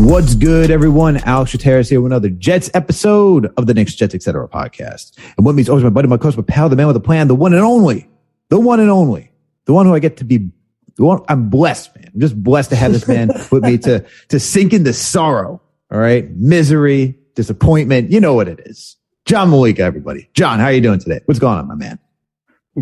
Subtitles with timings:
[0.00, 1.18] What's good, everyone?
[1.18, 4.48] Alex Trateris here with another Jets episode of the Knicks, Jets, etc.
[4.48, 5.12] podcast.
[5.36, 7.28] And what means always my buddy, my coach, my pal, the man with a plan,
[7.28, 8.08] the one and only,
[8.48, 9.30] the one and only,
[9.66, 10.48] the one who I get to be,
[10.96, 12.10] the one I'm blessed, man.
[12.14, 15.60] I'm just blessed to have this man with me to, to sink into sorrow.
[15.92, 16.30] All right.
[16.30, 18.10] Misery, disappointment.
[18.10, 18.96] You know what it is.
[19.26, 20.30] John Malika, everybody.
[20.32, 21.20] John, how are you doing today?
[21.26, 21.98] What's going on, my man?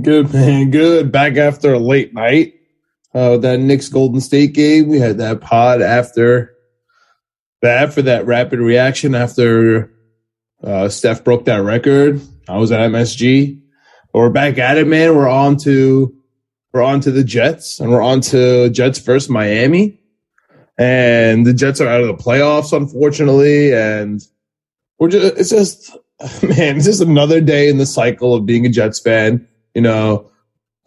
[0.01, 0.71] Good, man.
[0.71, 1.11] Good.
[1.11, 2.55] Back after a late night.
[3.13, 4.87] Uh, that Knicks Golden State game.
[4.87, 6.55] We had that pod after
[7.61, 9.93] bad for that rapid reaction after
[10.63, 12.21] uh, Steph broke that record.
[12.49, 13.61] I was at MSG.
[14.13, 15.15] But we're back at it, man.
[15.15, 16.15] We're on to
[16.73, 20.01] we're on to the Jets, and we're on to Jets versus Miami.
[20.79, 23.75] And the Jets are out of the playoffs, unfortunately.
[23.75, 24.23] And
[24.99, 25.91] we're just it's just
[26.43, 29.47] man, it's just another day in the cycle of being a Jets fan.
[29.75, 30.31] You know,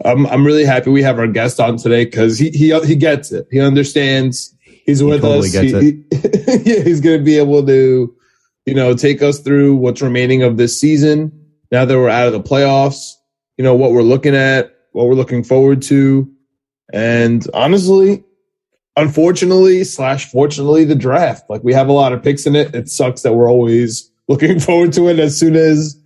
[0.04, 3.32] I'm I'm really happy we have our guest on today because he he he gets
[3.32, 3.48] it.
[3.52, 4.56] He understands
[4.92, 5.54] he's with totally us.
[5.82, 8.16] He- he- yeah, he's going to be able to,
[8.66, 11.32] you know, take us through what's remaining of this season.
[11.72, 13.14] Now that we're out of the playoffs,
[13.58, 16.30] you know what we're looking at, what we're looking forward to,
[16.94, 18.24] and honestly,
[18.98, 21.50] unfortunately slash fortunately, the draft.
[21.50, 22.76] Like we have a lot of picks in it.
[22.76, 25.98] It sucks that we're always looking forward to it as soon as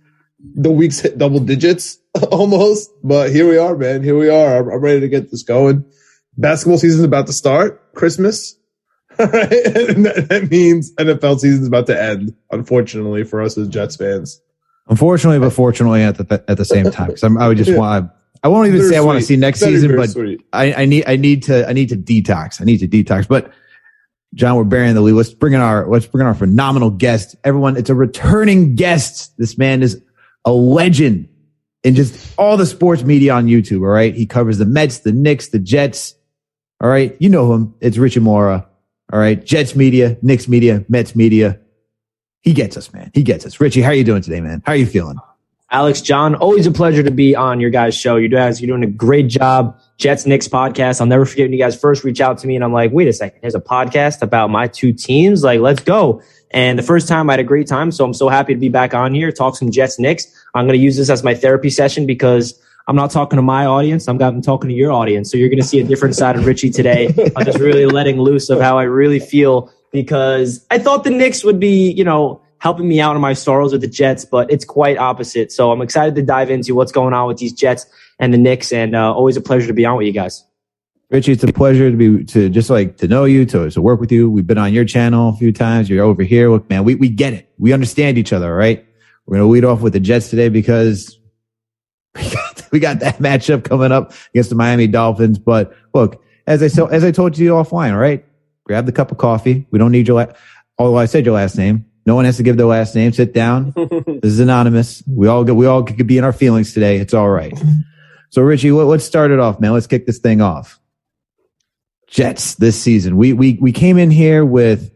[0.54, 1.98] the weeks hit double digits
[2.30, 2.90] almost.
[3.02, 4.02] But here we are, man.
[4.02, 4.58] Here we are.
[4.58, 5.84] I'm, I'm ready to get this going.
[6.36, 7.94] Basketball season's about to start.
[7.94, 8.55] Christmas.
[9.18, 9.52] All right.
[9.76, 13.96] And that, that means NFL season is about to end, unfortunately, for us as Jets
[13.96, 14.40] fans.
[14.88, 17.10] Unfortunately, but fortunately at the, at the same time.
[17.10, 17.78] Cause I'm, would just Yeah.
[17.78, 18.10] want,
[18.42, 20.14] I won't even say I want to see next season, but.
[20.52, 22.60] I, I need I need to I need to detox.
[22.60, 23.26] I need to detox.
[23.26, 23.52] But
[24.34, 25.14] John, we're burying the lead.
[25.14, 27.34] Let's bring in our let's bring in our phenomenal guest.
[27.42, 29.36] Everyone, it's a returning guest.
[29.38, 30.00] This man is
[30.44, 31.28] a legend
[31.82, 33.80] in just all the sports media on YouTube.
[33.80, 34.14] All right.
[34.14, 36.14] He covers the Mets, the Knicks, the Jets.
[36.80, 37.16] All right.
[37.18, 37.74] You know him.
[37.80, 38.68] It's Richie Mora.
[39.12, 39.42] All right.
[39.44, 41.60] Jets media, Knicks media, Mets media.
[42.42, 43.10] He gets us, man.
[43.14, 43.60] He gets us.
[43.60, 44.62] Richie, how are you doing today, man?
[44.64, 45.18] How are you feeling?
[45.72, 48.16] Alex, John, always a pleasure to be on your guys' show.
[48.16, 49.76] You guys, you're doing a great job.
[49.98, 51.00] Jets Knicks podcast.
[51.00, 53.08] I'll never forget when you guys first reach out to me and I'm like, wait
[53.08, 55.42] a second, there's a podcast about my two teams.
[55.42, 56.22] Like, let's go.
[56.52, 57.90] And the first time I had a great time.
[57.90, 60.26] So I'm so happy to be back on here, talk some Jets Knicks.
[60.54, 63.66] I'm going to use this as my therapy session because I'm not talking to my
[63.66, 64.06] audience.
[64.06, 65.30] I'm, talking to your audience.
[65.30, 67.12] So you're going to see a different side of Richie today.
[67.36, 71.42] I'm just really letting loose of how I really feel because I thought the Knicks
[71.42, 74.64] would be, you know, helping me out in my sorrows with the Jets, but it's
[74.64, 75.50] quite opposite.
[75.52, 77.86] So I'm excited to dive into what's going on with these Jets
[78.18, 80.44] and the Knicks, and uh, always a pleasure to be on with you guys.
[81.10, 84.00] Richie, it's a pleasure to be to just like to know you, to to work
[84.00, 84.28] with you.
[84.30, 85.88] We've been on your channel a few times.
[85.88, 86.50] You're over here.
[86.50, 87.48] Look, man, we we get it.
[87.58, 88.84] We understand each other, right?
[89.26, 91.16] We're gonna lead off with the Jets today because
[92.72, 95.38] we got, that matchup coming up against the Miami Dolphins.
[95.38, 98.24] But look, as I so as I told you offline, all right?
[98.64, 99.66] Grab the cup of coffee.
[99.70, 100.32] We don't need your la-
[100.78, 101.86] although I said your last name.
[102.04, 103.12] No one has to give their last name.
[103.12, 103.72] Sit down.
[103.76, 105.02] this is anonymous.
[105.06, 106.98] We all get we all could be in our feelings today.
[106.98, 107.56] It's all right.
[108.30, 109.72] So Richie, let, let's start it off, man.
[109.72, 110.80] Let's kick this thing off.
[112.08, 113.16] Jets this season.
[113.16, 114.92] We we we came in here with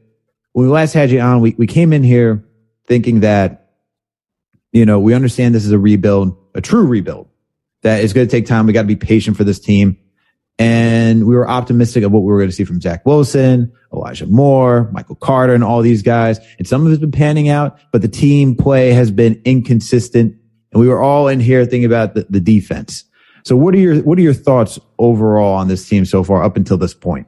[0.52, 1.40] when we last had you on.
[1.40, 2.44] We we came in here
[2.86, 3.70] thinking that
[4.72, 7.29] you know we understand this is a rebuild, a true rebuild
[7.82, 8.66] that is going to take time.
[8.66, 9.96] We got to be patient for this team,
[10.58, 14.26] and we were optimistic of what we were going to see from Zach Wilson, Elijah
[14.26, 16.38] Moore, Michael Carter, and all these guys.
[16.58, 20.36] And some of it's been panning out, but the team play has been inconsistent.
[20.72, 23.04] And we were all in here thinking about the, the defense.
[23.44, 26.56] So what are your what are your thoughts overall on this team so far up
[26.56, 27.26] until this point?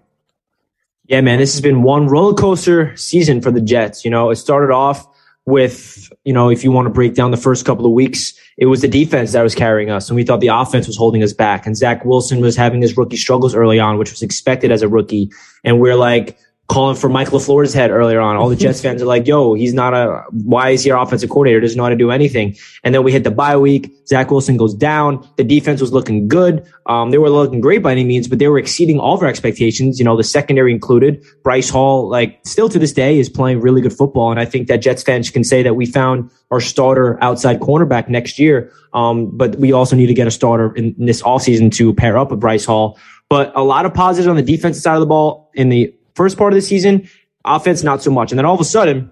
[1.06, 4.04] Yeah, man, this has been one roller coaster season for the Jets.
[4.04, 5.06] You know, it started off
[5.44, 8.66] with, you know, if you want to break down the first couple of weeks, it
[8.66, 10.08] was the defense that was carrying us.
[10.08, 11.66] And we thought the offense was holding us back.
[11.66, 14.88] And Zach Wilson was having his rookie struggles early on, which was expected as a
[14.88, 15.30] rookie.
[15.64, 18.36] And we're like, calling for Mike LaFleur's head earlier on.
[18.36, 21.28] All the Jets fans are like, yo, he's not a, why is he our offensive
[21.28, 21.60] coordinator?
[21.60, 22.56] Doesn't know how to do anything.
[22.82, 23.92] And then we hit the bye week.
[24.06, 25.28] Zach Wilson goes down.
[25.36, 26.66] The defense was looking good.
[26.86, 29.28] Um, they were looking great by any means, but they were exceeding all of our
[29.28, 29.98] expectations.
[29.98, 31.24] You know, the secondary included.
[31.42, 34.30] Bryce Hall, like still to this day is playing really good football.
[34.30, 38.08] And I think that Jets fans can say that we found our starter outside cornerback
[38.08, 38.72] next year.
[38.94, 42.16] Um, but we also need to get a starter in, in this offseason to pair
[42.16, 42.98] up with Bryce Hall.
[43.28, 46.36] But a lot of positives on the defensive side of the ball in the first
[46.38, 47.08] part of the season,
[47.44, 48.32] offense not so much.
[48.32, 49.10] And then all of a sudden,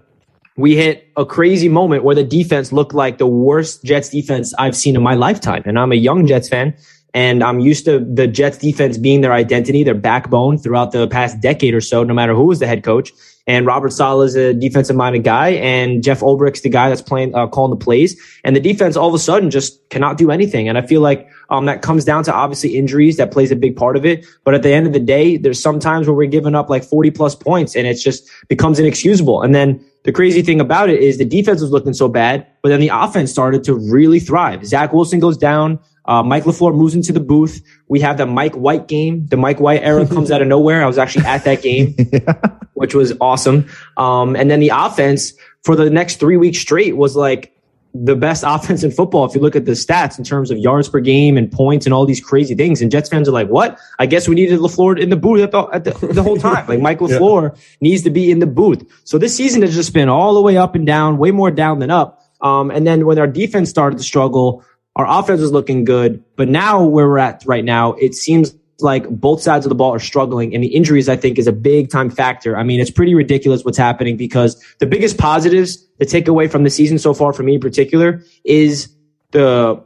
[0.57, 4.75] we hit a crazy moment where the defense looked like the worst Jets defense I've
[4.75, 5.63] seen in my lifetime.
[5.65, 6.75] And I'm a young Jets fan.
[7.13, 11.41] And I'm used to the Jets defense being their identity, their backbone throughout the past
[11.41, 13.11] decade or so, no matter who was the head coach.
[13.47, 17.33] And Robert Saleh is a defensive minded guy, and Jeff Ulbrich's the guy that's playing,
[17.33, 18.21] uh, calling the plays.
[18.43, 20.69] And the defense all of a sudden just cannot do anything.
[20.69, 23.75] And I feel like um, that comes down to obviously injuries that plays a big
[23.75, 24.25] part of it.
[24.43, 26.83] But at the end of the day, there's some times where we're giving up like
[26.83, 29.41] 40 plus points, and it just becomes inexcusable.
[29.41, 32.69] And then the crazy thing about it is the defense was looking so bad, but
[32.69, 34.65] then the offense started to really thrive.
[34.65, 35.79] Zach Wilson goes down.
[36.05, 37.61] Uh, Mike LaFleur moves into the booth.
[37.87, 39.27] We have the Mike White game.
[39.27, 40.83] The Mike White era comes out of nowhere.
[40.83, 42.33] I was actually at that game, yeah.
[42.73, 43.69] which was awesome.
[43.97, 45.33] Um, and then the offense
[45.63, 47.55] for the next three weeks straight was like
[47.93, 49.25] the best offense in football.
[49.25, 51.93] If you look at the stats in terms of yards per game and points and
[51.93, 53.77] all these crazy things, and Jets fans are like, "What?
[53.99, 56.67] I guess we needed LaFleur in the booth at the, at the, the whole time.
[56.67, 57.61] Like Mike LaFleur yeah.
[57.79, 60.57] needs to be in the booth." So this season has just been all the way
[60.57, 62.21] up and down, way more down than up.
[62.41, 64.63] Um, and then when our defense started to struggle,
[64.95, 69.07] our offense was looking good, but now where we're at right now, it seems like
[69.09, 71.89] both sides of the ball are struggling and the injuries I think is a big
[71.89, 72.57] time factor.
[72.57, 76.63] I mean, it's pretty ridiculous what's happening because the biggest positives to take away from
[76.63, 78.89] the season so far for me in particular is
[79.31, 79.81] the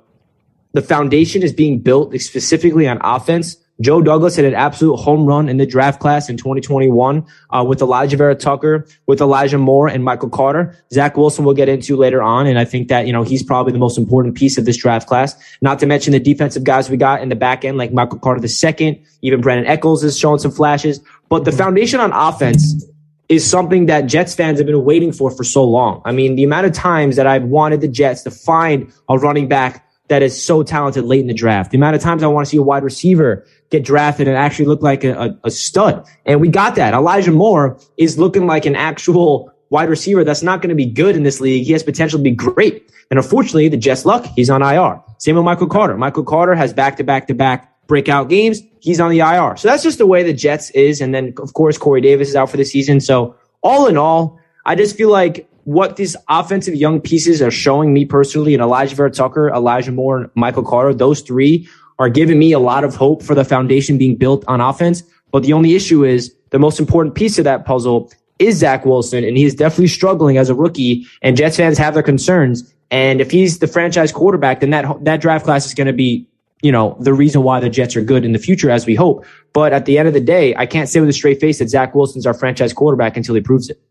[0.73, 5.49] the foundation is being built specifically on offense Joe Douglas had an absolute home run
[5.49, 10.29] in the draft class in 2021 uh, with Alijah Vera-Tucker, with Elijah Moore and Michael
[10.29, 10.75] Carter.
[10.93, 12.47] Zach Wilson we'll get into later on.
[12.47, 15.07] And I think that, you know, he's probably the most important piece of this draft
[15.07, 15.35] class.
[15.61, 18.39] Not to mention the defensive guys we got in the back end, like Michael Carter
[18.39, 21.01] the second, even Brandon Echols is showing some flashes.
[21.27, 22.85] But the foundation on offense
[23.27, 26.01] is something that Jets fans have been waiting for for so long.
[26.05, 29.47] I mean, the amount of times that I've wanted the Jets to find a running
[29.47, 31.71] back that is so talented late in the draft.
[31.71, 34.65] The amount of times I want to see a wide receiver get drafted and actually
[34.65, 36.05] look like a, a, stud.
[36.25, 36.93] And we got that.
[36.93, 41.15] Elijah Moore is looking like an actual wide receiver that's not going to be good
[41.15, 41.65] in this league.
[41.65, 42.89] He has potential to be great.
[43.09, 45.01] And unfortunately, the Jets luck, he's on IR.
[45.17, 45.97] Same with Michael Carter.
[45.97, 48.61] Michael Carter has back to back to back breakout games.
[48.79, 49.57] He's on the IR.
[49.57, 51.01] So that's just the way the Jets is.
[51.01, 52.99] And then, of course, Corey Davis is out for the season.
[52.99, 57.93] So all in all, I just feel like what these offensive young pieces are showing
[57.93, 61.67] me personally, and Alijah Vera-Tucker, Elijah Moore, and Michael Carter, those three
[61.99, 65.03] are giving me a lot of hope for the foundation being built on offense.
[65.31, 69.23] But the only issue is the most important piece of that puzzle is Zach Wilson,
[69.23, 71.05] and he is definitely struggling as a rookie.
[71.21, 72.73] And Jets fans have their concerns.
[72.91, 76.27] And if he's the franchise quarterback, then that that draft class is going to be,
[76.61, 79.25] you know, the reason why the Jets are good in the future, as we hope.
[79.53, 81.69] But at the end of the day, I can't say with a straight face that
[81.69, 83.81] Zach Wilson's our franchise quarterback until he proves it.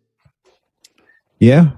[1.39, 1.71] Yeah.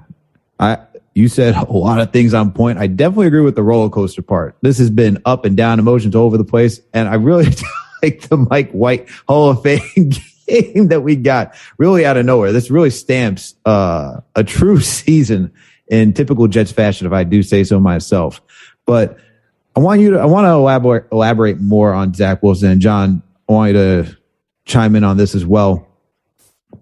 [0.59, 0.79] I
[1.17, 2.79] you said a lot of things on point.
[2.79, 4.55] I definitely agree with the roller coaster part.
[4.61, 6.79] This has been up and down emotions all over the place.
[6.93, 7.47] And I really
[8.03, 9.81] like the Mike White Hall of Fame
[10.47, 12.53] game that we got really out of nowhere.
[12.53, 15.53] This really stamps uh, a true season
[15.89, 18.43] in typical Jets fashion, if I do say so myself.
[18.85, 19.17] But
[19.75, 23.23] I want you to, I want to elaborate, elaborate more on Zach Wilson and John.
[23.49, 24.17] I want you to
[24.67, 25.89] chime in on this as well.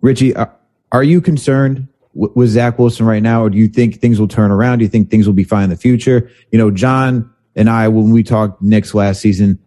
[0.01, 0.53] Richie, are,
[0.91, 4.51] are you concerned with Zach Wilson right now, or do you think things will turn
[4.51, 4.79] around?
[4.79, 6.31] Do you think things will be fine in the future?
[6.53, 9.59] You know, John and I, when we talked Knicks last season,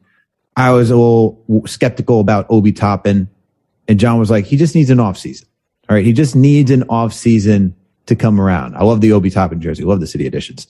[0.56, 3.30] I was a little skeptical about Obi Toppin,
[3.88, 5.48] and John was like, he just needs an off season.
[5.89, 7.75] All right, he just needs an off season
[8.08, 8.75] to come around.
[8.75, 9.84] I love the Obi Toppin jersey.
[9.84, 10.68] I love the city editions.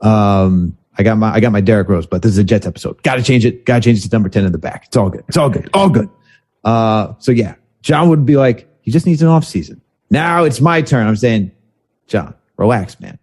[0.00, 3.02] Um, I got my I got my Derrick Rose, but this is a Jets episode.
[3.02, 3.64] Got to change it.
[3.64, 4.84] Got to change it to number ten in the back.
[4.86, 5.24] It's all good.
[5.28, 5.70] It's all good.
[5.72, 6.10] All good.
[6.64, 9.80] Uh, so yeah, John would be like, he just needs an off season.
[10.12, 11.06] Now it's my turn.
[11.06, 11.50] I'm saying,
[12.06, 13.18] John, relax, man.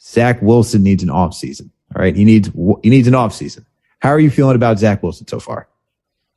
[0.00, 1.72] Zach Wilson needs an off season.
[1.94, 2.14] All right.
[2.14, 2.50] He needs,
[2.84, 3.66] he needs an off season.
[3.98, 5.68] How are you feeling about Zach Wilson so far?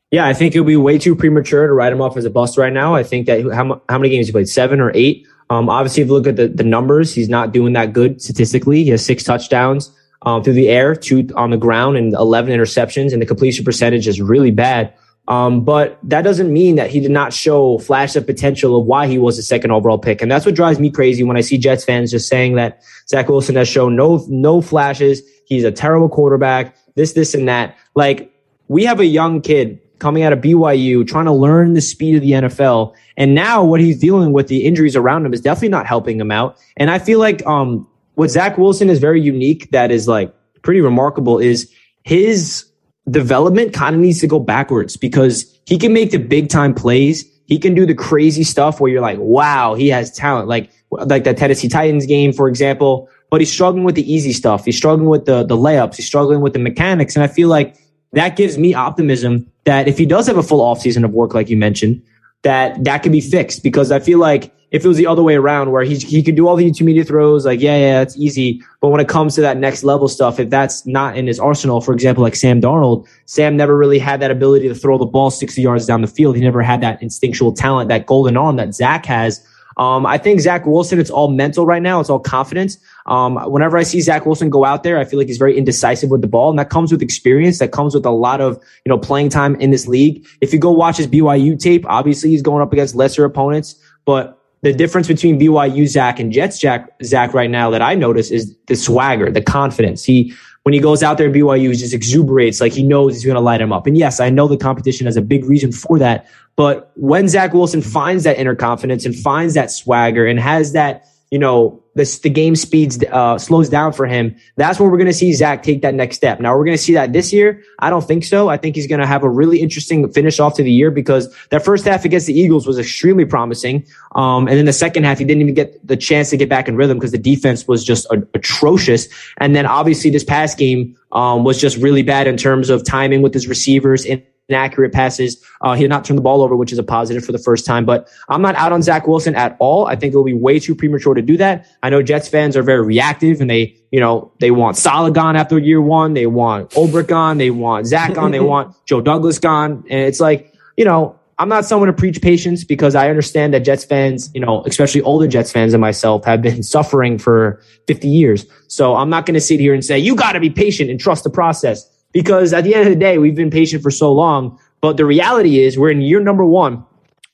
[0.10, 2.29] Yeah, I think it would be way too premature to write him off as a
[2.31, 2.96] bust right now.
[2.96, 4.50] I think that how, how many games he played?
[4.50, 5.27] Seven or eight.
[5.51, 8.84] Um, obviously, if you look at the, the numbers, he's not doing that good statistically.
[8.84, 9.91] He has six touchdowns
[10.24, 14.07] um, through the air, two on the ground, and 11 interceptions, and the completion percentage
[14.07, 14.91] is really bad.
[15.27, 19.07] Um, but that doesn't mean that he did not show flash of potential of why
[19.07, 20.22] he was a second overall pick.
[20.22, 23.27] And that's what drives me crazy when I see Jets fans just saying that Zach
[23.27, 25.22] Wilson has shown no, no flashes.
[25.46, 27.75] He's a terrible quarterback, this, this, and that.
[27.93, 28.34] Like
[28.69, 32.22] we have a young kid coming out of BYU, trying to learn the speed of
[32.22, 32.93] the NFL.
[33.17, 36.31] And now what he's dealing with, the injuries around him is definitely not helping him
[36.31, 36.57] out.
[36.77, 40.81] And I feel like, um, what Zach Wilson is very unique that is like pretty
[40.81, 41.72] remarkable is
[42.03, 42.66] his
[43.10, 47.26] development kind of needs to go backwards because he can make the big time plays.
[47.46, 50.48] He can do the crazy stuff where you're like, wow, he has talent.
[50.48, 54.66] Like, like that Tennessee Titans game, for example, but he's struggling with the easy stuff.
[54.66, 55.96] He's struggling with the, the layups.
[55.96, 57.16] He's struggling with the mechanics.
[57.16, 57.78] And I feel like
[58.14, 61.50] that gives me optimism that if he does have a full offseason of work, like
[61.50, 62.02] you mentioned,
[62.44, 65.36] that that can be fixed because I feel like if it was the other way
[65.36, 68.62] around where he, he could do all the intermediate throws, like, yeah, yeah, it's easy.
[68.81, 71.79] But when it comes to that next level stuff, if that's not in his arsenal,
[71.79, 75.31] for example, like Sam Darnold, Sam never really had that ability to throw the ball
[75.31, 76.36] 60 yards down the field.
[76.36, 79.45] He never had that instinctual talent, that golden arm that Zach has.
[79.77, 82.00] Um, I think Zach Wilson, it's all mental right now.
[82.00, 82.77] It's all confidence.
[83.05, 86.09] Um, whenever I see Zach Wilson go out there, I feel like he's very indecisive
[86.09, 87.59] with the ball, and that comes with experience.
[87.59, 88.55] That comes with a lot of
[88.86, 90.27] you know playing time in this league.
[90.41, 94.38] If you go watch his BYU tape, obviously he's going up against lesser opponents, but
[94.62, 98.56] the difference between BYU Zach and Jets Jack Zach right now that I notice is
[98.68, 100.04] the swagger, the confidence.
[100.04, 100.34] He
[100.64, 103.36] when he goes out there in BYU, he just exuberates like he knows he's going
[103.36, 103.88] to light him up.
[103.88, 106.28] And yes, I know the competition has a big reason for that.
[106.58, 111.06] But when Zach Wilson finds that inner confidence and finds that swagger and has that
[111.32, 114.36] you know, this, the game speeds, uh, slows down for him.
[114.56, 116.39] That's when we're going to see Zach take that next step.
[116.39, 117.62] Now we're going to see that this year.
[117.80, 118.48] I don't think so.
[118.48, 121.34] I think he's going to have a really interesting finish off to the year because
[121.50, 123.86] that first half against the Eagles was extremely promising.
[124.16, 126.68] Um, and then the second half, he didn't even get the chance to get back
[126.68, 129.08] in rhythm because the defense was just a- atrocious.
[129.38, 133.22] And then obviously this past game, um, was just really bad in terms of timing
[133.22, 134.06] with his receivers
[134.50, 135.44] inaccurate passes.
[135.62, 137.66] Uh, he did not turn the ball over, which is a positive for the first
[137.66, 137.86] time.
[137.86, 139.88] But I'm not out on Zach Wilson at all.
[139.88, 141.68] I think it will be way too premature to do that.
[141.84, 145.36] I know Jets fans are very reactive and they, you know, they want Saleh gone
[145.36, 146.13] after year one.
[146.13, 147.38] They want Ulbrich gone.
[147.38, 148.32] They want Zach gone.
[148.32, 149.84] they want Joe Douglas gone.
[149.89, 153.60] And it's like, you know, I'm not someone to preach patience because I understand that
[153.60, 158.08] Jets fans, you know, especially older Jets fans and myself have been suffering for 50
[158.08, 158.46] years.
[158.68, 161.00] So I'm not going to sit here and say, you got to be patient and
[161.00, 164.12] trust the process because at the end of the day, we've been patient for so
[164.12, 164.59] long.
[164.81, 166.83] But the reality is we're in year number one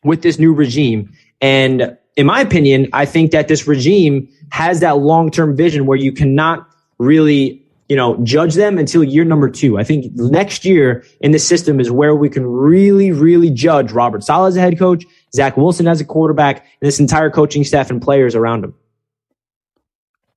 [0.04, 1.14] with this new regime.
[1.40, 6.12] And in my opinion, I think that this regime has that long-term vision where you
[6.12, 9.78] cannot really, you know, judge them until year number two.
[9.78, 14.22] I think next year in the system is where we can really, really judge Robert
[14.22, 17.90] Saleh as a head coach, Zach Wilson as a quarterback, and this entire coaching staff
[17.90, 18.74] and players around him.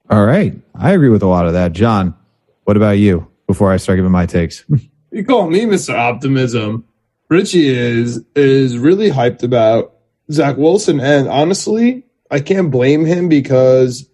[0.09, 0.55] All right.
[0.73, 1.73] I agree with a lot of that.
[1.73, 2.15] John,
[2.63, 3.27] what about you?
[3.47, 4.65] Before I start giving my takes.
[5.11, 5.95] you call me Mr.
[5.95, 6.85] Optimism.
[7.29, 9.95] Richie is is really hyped about
[10.31, 14.09] Zach Wilson, and honestly, I can't blame him because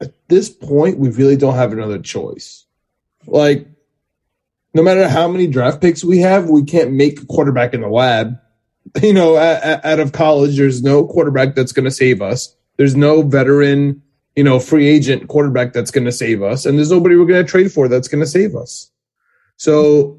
[0.00, 2.66] at this point we really don't have another choice.
[3.26, 3.66] Like,
[4.74, 7.88] no matter how many draft picks we have, we can't make a quarterback in the
[7.88, 8.38] lab.
[9.02, 12.56] You know, out of college, there's no quarterback that's going to save us.
[12.78, 14.02] There's no veteran
[14.38, 17.44] you know, free agent quarterback that's going to save us, and there's nobody we're going
[17.44, 18.88] to trade for that's going to save us.
[19.56, 20.16] So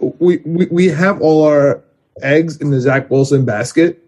[0.00, 1.84] we, we we have all our
[2.20, 4.02] eggs in the Zach Wilson basket,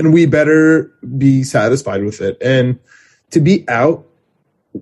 [0.00, 2.36] and we better be satisfied with it.
[2.42, 2.80] And
[3.30, 4.04] to be out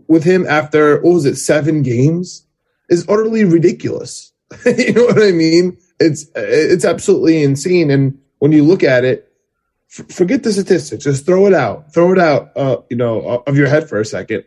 [0.08, 2.42] with him after what was it seven games
[2.88, 4.32] is utterly ridiculous.
[4.64, 5.76] you know what I mean?
[6.00, 7.90] It's it's absolutely insane.
[7.90, 9.25] And when you look at it,
[9.96, 11.04] forget the statistics.
[11.04, 11.92] Just throw it out.
[11.92, 12.50] Throw it out.
[12.56, 14.44] Uh, you know, uh, of your head for a second.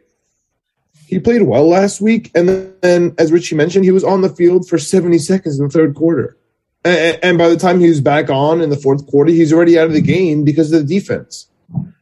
[1.08, 4.70] He played well last week, and then, as Richie mentioned, he was on the field
[4.70, 6.38] for 70 seconds in the third quarter.
[6.86, 9.80] And, and by the time he was back on in the fourth quarter, he's already
[9.80, 11.48] out of the game because of the defense.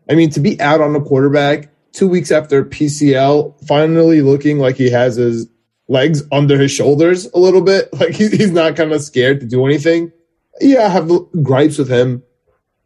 [0.10, 4.76] I mean, to be out on a quarterback two weeks after PCL, finally looking like
[4.76, 5.48] he has his
[5.88, 9.66] legs under his shoulders a little bit, like he's not kind of scared to do
[9.66, 10.12] anything.
[10.60, 11.10] Yeah, I have
[11.44, 12.24] gripes with him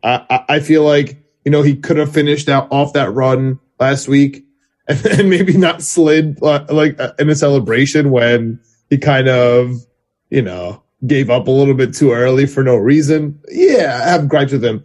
[0.03, 4.08] I, I feel like you know he could have finished out off that run last
[4.08, 4.46] week
[4.88, 9.86] and, and maybe not slid like uh, in a celebration when he kind of
[10.29, 13.39] you know gave up a little bit too early for no reason.
[13.50, 14.84] Yeah, I have gripes with him.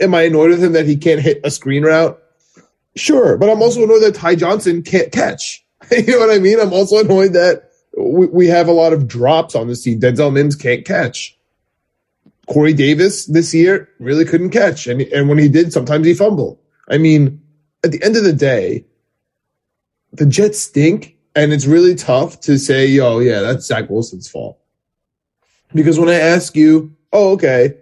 [0.00, 2.20] Am I annoyed with him that he can't hit a screen route?
[2.96, 5.64] Sure, but I'm also annoyed that Ty Johnson can't catch.
[5.90, 6.58] you know what I mean?
[6.58, 10.00] I'm also annoyed that we, we have a lot of drops on this team.
[10.00, 11.37] Denzel Mims can't catch.
[12.48, 14.86] Corey Davis this year really couldn't catch.
[14.86, 16.58] And, and when he did, sometimes he fumbled.
[16.88, 17.42] I mean,
[17.84, 18.86] at the end of the day,
[20.12, 21.16] the Jets stink.
[21.34, 24.58] And it's really tough to say, oh, yeah, that's Zach Wilson's fault.
[25.72, 27.74] Because when I ask you, oh, okay,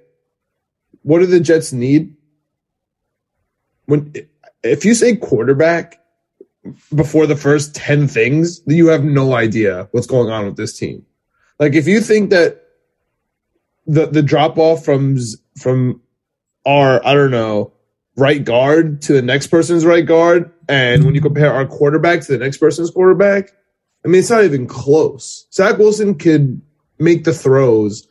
[1.02, 2.14] what do the Jets need?
[3.86, 4.12] When
[4.62, 6.02] if you say quarterback
[6.94, 11.06] before the first 10 things, you have no idea what's going on with this team.
[11.60, 12.65] Like if you think that
[13.86, 15.18] the the drop off from
[15.58, 16.00] from
[16.64, 17.72] our I don't know
[18.16, 22.32] right guard to the next person's right guard, and when you compare our quarterback to
[22.32, 23.52] the next person's quarterback,
[24.04, 25.46] I mean it's not even close.
[25.52, 26.60] Zach Wilson could
[26.98, 28.06] make the throws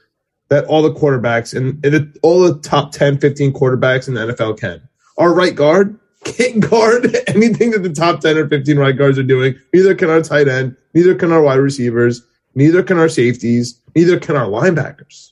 [0.50, 4.60] that all the quarterbacks and, and all the top 10, 15 quarterbacks in the NFL
[4.60, 4.88] can.
[5.18, 9.24] Our right guard can't guard anything that the top 10 or 15 right guards are
[9.24, 9.56] doing.
[9.74, 12.22] Neither can our tight end, neither can our wide receivers,
[12.54, 15.32] neither can our safeties, neither can our linebackers.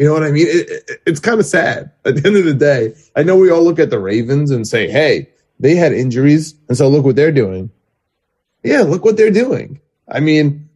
[0.00, 0.46] You know what I mean?
[0.46, 2.94] It, it, it's kind of sad at the end of the day.
[3.16, 5.28] I know we all look at the Ravens and say, hey,
[5.58, 7.70] they had injuries, and so look what they're doing.
[8.62, 9.78] Yeah, look what they're doing.
[10.08, 10.70] I mean,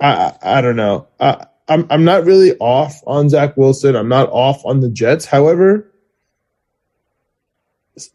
[0.00, 1.08] I, I, I don't know.
[1.20, 3.94] I, I'm, I'm not really off on Zach Wilson.
[3.94, 5.26] I'm not off on the Jets.
[5.26, 5.92] However,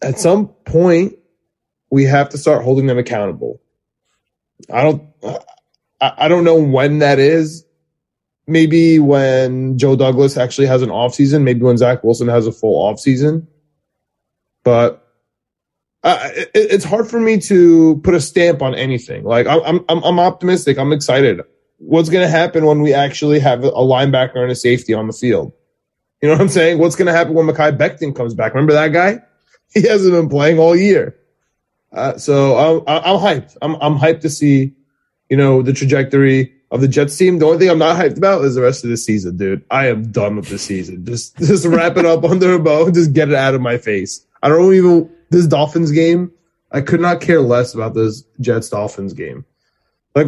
[0.01, 1.13] at some point,
[1.92, 3.62] we have to start holding them accountable.
[4.74, 5.04] I don't,
[6.01, 7.65] I don't know when that is
[8.48, 12.92] maybe when Joe Douglas actually has an offseason, maybe when Zach Wilson has a full
[12.92, 13.48] offseason.
[14.64, 15.06] But
[16.04, 19.24] uh, it, it's hard for me to put a stamp on anything.
[19.24, 20.78] Like I'm, I'm, I'm optimistic.
[20.78, 21.42] I'm excited.
[21.78, 25.14] What's going to happen when we actually have a linebacker and a safety on the
[25.14, 25.52] field?
[26.22, 26.78] You know what I'm saying?
[26.78, 28.54] What's going to happen when Mekhi Becton comes back?
[28.54, 29.20] Remember that guy?
[29.74, 31.18] He hasn't been playing all year.
[31.92, 33.58] Uh, so I'm, I'm hyped.
[33.62, 34.74] I'm, I'm hyped to see,
[35.30, 37.40] you know, the trajectory of the Jets team.
[37.40, 39.64] The only thing I'm not hyped about is the rest of the season, dude.
[39.70, 41.06] I am done with the season.
[41.06, 42.90] Just just wrap it up under a bow.
[42.92, 44.26] Just get it out of my face.
[44.44, 46.32] I don't even this Dolphins game.
[46.72, 49.46] I could not care less about this Jets Dolphins game.
[50.14, 50.28] Like,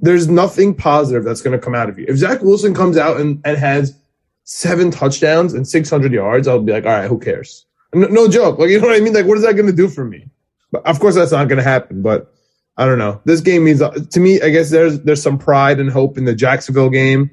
[0.00, 2.06] there's nothing positive that's going to come out of you.
[2.08, 3.96] If Zach Wilson comes out and, and has
[4.44, 7.66] seven touchdowns and 600 yards, I'll be like, all right, who cares?
[7.92, 8.58] No, no joke.
[8.58, 9.12] Like, you know what I mean?
[9.12, 10.28] Like, what is that going to do for me?
[10.70, 12.02] But of course, that's not going to happen.
[12.02, 12.32] But
[12.78, 13.20] I don't know.
[13.24, 14.40] This game means to me.
[14.40, 17.30] I guess there's there's some pride and hope in the Jacksonville game.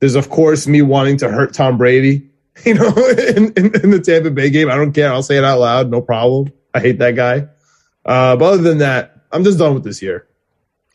[0.00, 2.24] There's of course me wanting to hurt Tom Brady.
[2.64, 2.88] You know,
[3.36, 5.12] in, in, in the Tampa Bay game, I don't care.
[5.12, 5.92] I'll say it out loud.
[5.92, 6.52] No problem.
[6.74, 7.46] I hate that guy.
[8.04, 10.26] Uh, but other than that, I'm just done with this year.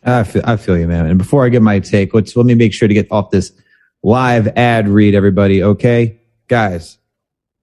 [0.04, 1.06] I feel, I feel you, man.
[1.06, 3.54] And before I get my take, let's let me make sure to get off this
[4.04, 5.64] live ad read, everybody.
[5.64, 6.98] Okay, guys.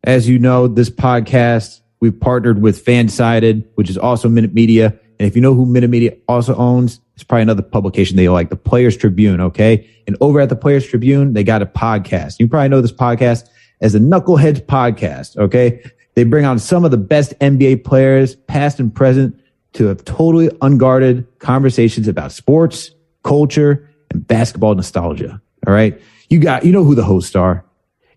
[0.02, 4.98] As you know, this podcast we've partnered with Fansided, which is also Minute Media.
[5.20, 8.48] And if you know who Minute Media also owns, it's probably another publication they like,
[8.48, 9.38] the Players Tribune.
[9.38, 9.86] Okay.
[10.06, 12.36] And over at the Players Tribune, they got a podcast.
[12.38, 13.46] You probably know this podcast
[13.82, 15.36] as the Knuckleheads podcast.
[15.36, 15.84] Okay.
[16.14, 19.38] They bring on some of the best NBA players, past and present,
[19.74, 22.90] to have totally unguarded conversations about sports,
[23.22, 25.38] culture, and basketball nostalgia.
[25.66, 26.00] All right.
[26.30, 27.62] You got, you know who the hosts are.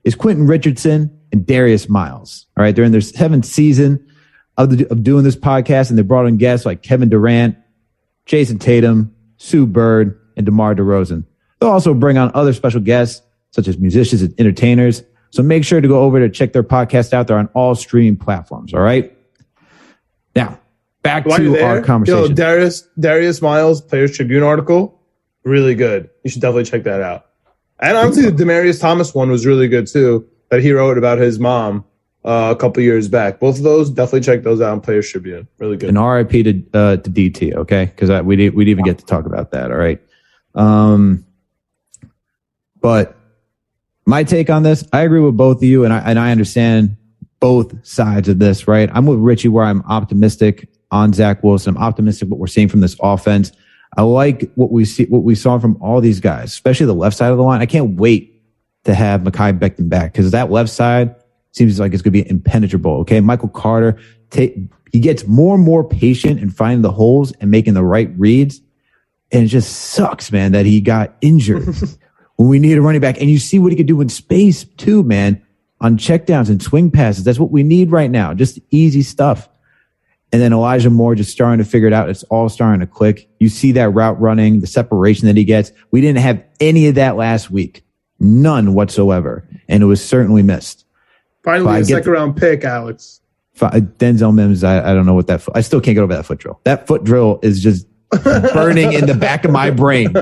[0.06, 2.46] It's Quentin Richardson and Darius Miles.
[2.56, 2.74] All right.
[2.74, 4.08] They're in their seventh season
[4.58, 7.58] of, the, of doing this podcast, and they brought in guests like Kevin Durant,
[8.26, 11.26] Jayson Tatum, Sue Bird, and DeMar DeRozan.
[11.60, 15.04] They'll also bring on other special guests, such as musicians and entertainers.
[15.32, 17.28] So make sure to go over to check their podcast out.
[17.28, 18.74] They're on all streaming platforms.
[18.74, 19.16] All right.
[20.36, 20.60] Now,
[21.02, 22.30] back While to our conversation.
[22.30, 25.00] Yo, Darius, Darius Miles, Players Tribune article,
[25.44, 26.10] really good.
[26.24, 27.26] You should definitely check that out.
[27.80, 31.40] And honestly, the Demaryius Thomas one was really good too, that he wrote about his
[31.40, 31.86] mom
[32.26, 33.40] uh, a couple years back.
[33.40, 35.48] Both of those, definitely check those out on Players Tribune.
[35.58, 35.90] Really good.
[35.90, 37.86] And RIP to uh, to DT, okay?
[37.86, 39.72] Because we didn't we didn't even get to talk about that.
[39.72, 40.02] All right.
[40.56, 41.26] Um,
[42.80, 43.18] but
[44.06, 46.96] my take on this, I agree with both of you, and I and I understand
[47.40, 48.68] both sides of this.
[48.68, 48.90] Right.
[48.94, 51.76] I'm with Richie where I'm optimistic on Zach Wilson.
[51.76, 53.52] I'm optimistic what we're seeing from this offense.
[53.96, 57.18] I like what we see, what we saw from all these guys, especially the left
[57.18, 57.62] side of the line.
[57.62, 58.42] I can't wait
[58.86, 61.16] to have Mekhi Becton back because that left side
[61.54, 62.98] seems like it's going to be impenetrable.
[63.00, 63.22] Okay.
[63.22, 63.98] Michael Carter,
[64.32, 68.62] he gets more and more patient in finding the holes and making the right reads.
[69.32, 71.66] And it just sucks, man, that he got injured
[72.36, 73.20] when we need a running back.
[73.20, 75.42] And you see what he could do in space too, man,
[75.82, 77.24] on checkdowns and swing passes.
[77.24, 78.34] That's what we need right now.
[78.34, 79.50] Just easy stuff.
[80.32, 82.10] And then Elijah Moore just starting to figure it out.
[82.10, 83.30] It's all starting to click.
[83.40, 85.72] You see that route running, the separation that he gets.
[85.92, 87.84] We didn't have any of that last week.
[88.20, 89.48] None whatsoever.
[89.68, 90.83] And it was certainly missed.
[91.44, 93.22] Finally, a second round pick, Alex.
[93.56, 95.48] Denzel Mims, I, I don't know what that.
[95.54, 96.60] I still can't get over that foot drill.
[96.64, 97.88] That foot drill is just
[98.24, 100.14] burning in the back of my brain.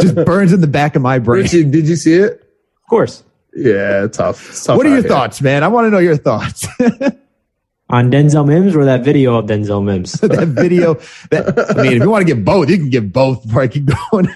[0.00, 1.42] Just burns in the back of my brain.
[1.44, 2.32] Richie, did you see it?
[2.32, 3.24] Of course.
[3.54, 4.64] Yeah, tough.
[4.64, 5.08] tough what are your here.
[5.08, 5.64] thoughts, man?
[5.64, 6.66] I want to know your thoughts.
[7.90, 10.12] On Denzel Mims or that video of Denzel Mims?
[10.20, 10.94] that video.
[11.30, 13.68] That I mean, if you want to get both, you can get both before I
[13.68, 14.28] keep going.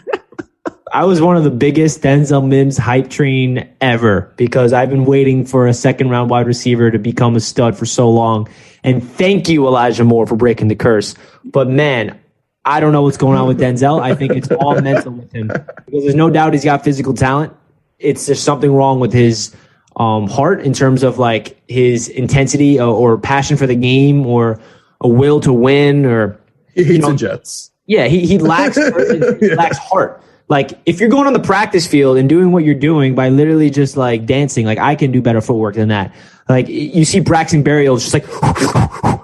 [0.92, 5.46] I was one of the biggest Denzel Mims hype train ever because I've been waiting
[5.46, 8.46] for a second round wide receiver to become a stud for so long.
[8.84, 11.14] And thank you, Elijah Moore, for breaking the curse.
[11.44, 12.20] But man,
[12.66, 14.02] I don't know what's going on with Denzel.
[14.02, 17.54] I think it's all mental with him because there's no doubt he's got physical talent.
[17.98, 19.56] It's just something wrong with his
[19.96, 24.60] um, heart in terms of like his intensity or, or passion for the game or
[25.00, 26.38] a will to win or
[26.74, 27.70] He hates know, the Jets.
[27.86, 28.76] yeah, he, he lacks
[29.40, 30.22] he lacks heart.
[30.52, 33.70] Like if you're going on the practice field and doing what you're doing by literally
[33.70, 36.14] just like dancing, like I can do better footwork than that.
[36.46, 38.26] Like you see Braxton Berrios just like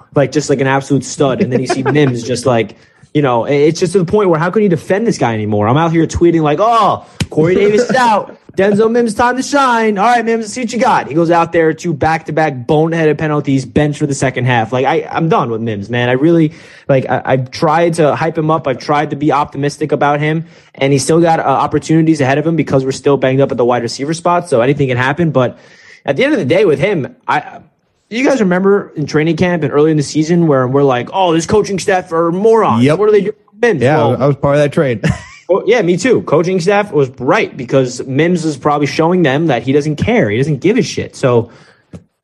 [0.15, 2.75] like just like an absolute stud, and then you see Mims just like
[3.13, 5.67] you know it's just to the point where how can you defend this guy anymore?
[5.67, 8.35] I'm out here tweeting like, oh, Corey Davis is out.
[8.59, 9.97] Denzel Mims time to shine.
[9.97, 11.07] All right, Mims, see what you got.
[11.07, 14.73] He goes out there to back to back boneheaded penalties, bench for the second half.
[14.73, 16.09] Like I, I'm done with Mims, man.
[16.09, 16.51] I really
[16.89, 17.05] like.
[17.09, 18.67] I, I've tried to hype him up.
[18.67, 20.45] I've tried to be optimistic about him,
[20.75, 23.57] and he's still got uh, opportunities ahead of him because we're still banged up at
[23.57, 24.49] the wide receiver spot.
[24.49, 25.31] So anything can happen.
[25.31, 25.57] But
[26.03, 27.61] at the end of the day, with him, I.
[28.09, 31.31] You guys remember in training camp and early in the season where we're like, "Oh,
[31.31, 32.83] this coaching staff are morons.
[32.83, 32.99] Yep.
[32.99, 33.81] What are they doing?" with Mims?
[33.81, 35.01] Yeah, Well, I was part of that trade.
[35.65, 36.21] yeah, me too.
[36.23, 40.29] Coaching staff was right because Mims is probably showing them that he doesn't care.
[40.29, 41.15] He doesn't give a shit.
[41.15, 41.51] So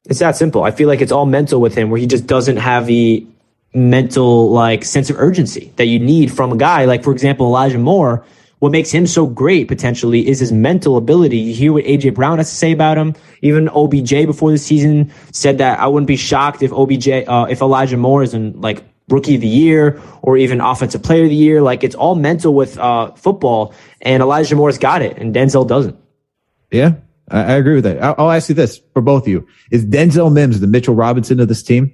[0.05, 0.63] it's that simple.
[0.63, 3.25] I feel like it's all mental with him where he just doesn't have the
[3.73, 7.79] mental like sense of urgency that you need from a guy like for example Elijah
[7.79, 8.25] Moore.
[8.59, 11.38] What makes him so great potentially is his mental ability.
[11.38, 13.13] You hear what AJ Brown has to say about him.
[13.41, 17.61] Even OBJ before the season said that I wouldn't be shocked if OBJ, uh, if
[17.61, 21.35] Elijah Moore is in like rookie of the year or even offensive player of the
[21.35, 21.61] year.
[21.61, 25.95] Like it's all mental with uh, football, and Elijah Moore's got it, and Denzel doesn't.
[26.71, 26.93] yeah,
[27.29, 28.01] I, I agree with that.
[28.03, 31.39] I'll, I'll ask you this for both of you: Is Denzel Mims the Mitchell Robinson
[31.39, 31.93] of this team?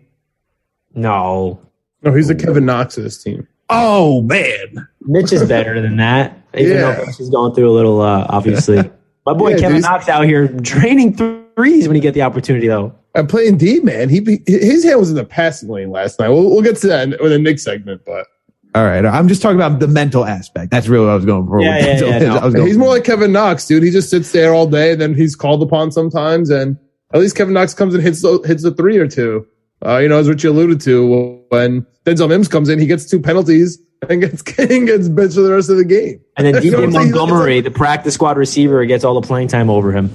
[0.93, 1.59] No,
[2.03, 3.47] No, he's the Kevin Knox of this team.
[3.69, 6.37] Oh man, Mitch is better than that.
[6.53, 6.95] Even Yeah.
[6.95, 8.77] though he's going through a little, uh, obviously.
[9.25, 9.83] My boy Yeah, Kevin dude.
[9.83, 12.93] Knox out here draining threes when he get the opportunity, though.
[13.15, 14.09] I'm playing D, man.
[14.09, 16.29] He his hand was in the passing lane last night.
[16.29, 18.25] We'll, we'll get to that in, in the Knick segment, but
[18.73, 19.05] all right.
[19.05, 20.71] I'm just talking about the mental aspect.
[20.71, 21.61] That's really what I was going for.
[21.61, 22.39] Yeah, with yeah, yeah, no.
[22.39, 23.83] Was going he's more like Kevin Knox, dude.
[23.83, 26.77] He just sits there all day, and then he's called upon sometimes, and
[27.13, 29.45] at least Kevin Knox comes and hits the, hits the three or two.
[29.85, 33.19] Uh, you know, as Richie alluded to, when Denzel Mims comes in, he gets two
[33.19, 33.77] penalties
[34.09, 36.21] and gets and gets benched for the rest of the game.
[36.37, 37.07] And then You know DJ I'm saying?
[37.07, 40.09] It's like- Montgomery, the practice squad receiver, gets all the playing time over him.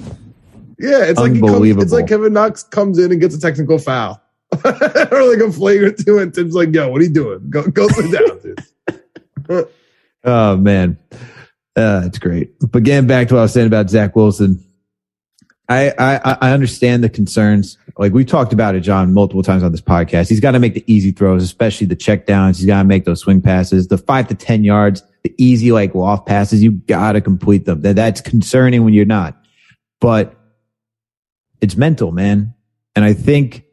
[0.79, 4.21] Yeah, it's like comes, it's like Kevin Knox comes in and gets a technical foul.
[4.63, 7.49] or like a flagrant two, and Tim's like, "Yo, what are you doing?
[7.49, 9.67] Go, go sit down, dude."
[10.23, 10.97] Oh man,
[11.77, 12.51] uh, it's great.
[12.59, 14.61] But getting back to what I was saying about Zach Wilson,
[15.69, 17.77] I I, I understand the concerns.
[17.97, 20.27] Like we talked about it, John, multiple times on this podcast.
[20.27, 22.57] He's got to make the easy throws, especially the check downs.
[22.57, 25.95] He's got to make those swing passes, the five to ten yards, the easy like
[25.95, 26.61] off passes.
[26.61, 27.81] You got to complete them.
[27.83, 29.37] That that's concerning when you're not.
[30.01, 30.36] But
[31.61, 32.53] it's mental, man.
[32.95, 33.63] And I think,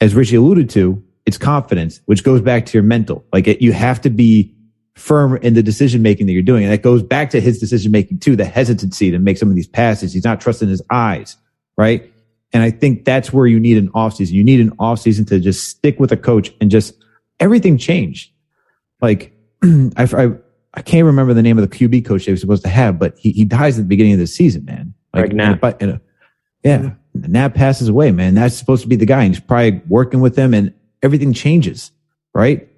[0.00, 3.24] as Richie alluded to, it's confidence, which goes back to your mental.
[3.32, 4.54] Like it, you have to be
[4.94, 6.64] firm in the decision making that you're doing.
[6.64, 9.54] And that goes back to his decision making too, the hesitancy to make some of
[9.56, 10.12] these passes.
[10.12, 11.36] He's not trusting his eyes,
[11.76, 12.10] right?
[12.52, 14.32] And I think that's where you need an offseason.
[14.32, 16.94] You need an offseason to just stick with a coach and just
[17.40, 18.30] everything changed.
[19.00, 19.32] Like
[19.64, 20.30] I, I,
[20.74, 23.18] I can't remember the name of the QB coach they were supposed to have, but
[23.18, 24.94] he, he dies at the beginning of the season, man.
[25.12, 25.60] Like, Greg Knapp.
[25.60, 25.98] but- and, uh,
[26.62, 28.34] yeah, and Knapp passes away, man.
[28.34, 29.22] That's supposed to be the guy.
[29.24, 30.72] And he's probably working with them and
[31.02, 31.90] everything changes,
[32.34, 32.68] right?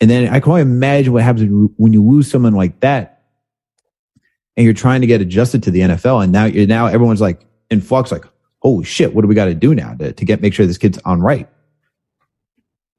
[0.00, 2.80] And then I can only imagine what happens when you- when you lose someone like
[2.80, 3.22] that
[4.56, 6.20] and you're trying to get adjusted to the NFL.
[6.20, 8.24] And now you're now everyone's like in flux, like,
[8.60, 10.78] holy shit, what do we got to do now to, to get, make sure this
[10.78, 11.48] kid's on right?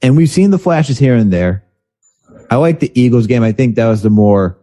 [0.01, 1.63] And we've seen the flashes here and there.
[2.49, 3.43] I like the Eagles game.
[3.43, 4.57] I think that was the more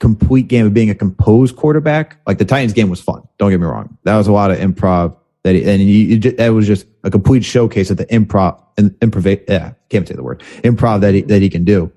[0.00, 2.18] complete game of being a composed quarterback.
[2.26, 3.22] Like the Titans game was fun.
[3.38, 3.96] Don't get me wrong.
[4.04, 7.90] That was a lot of improv that, he, and that was just a complete showcase
[7.90, 9.44] of the improv and improv.
[9.48, 11.92] Yeah, can't say the word improv that he, that he can do.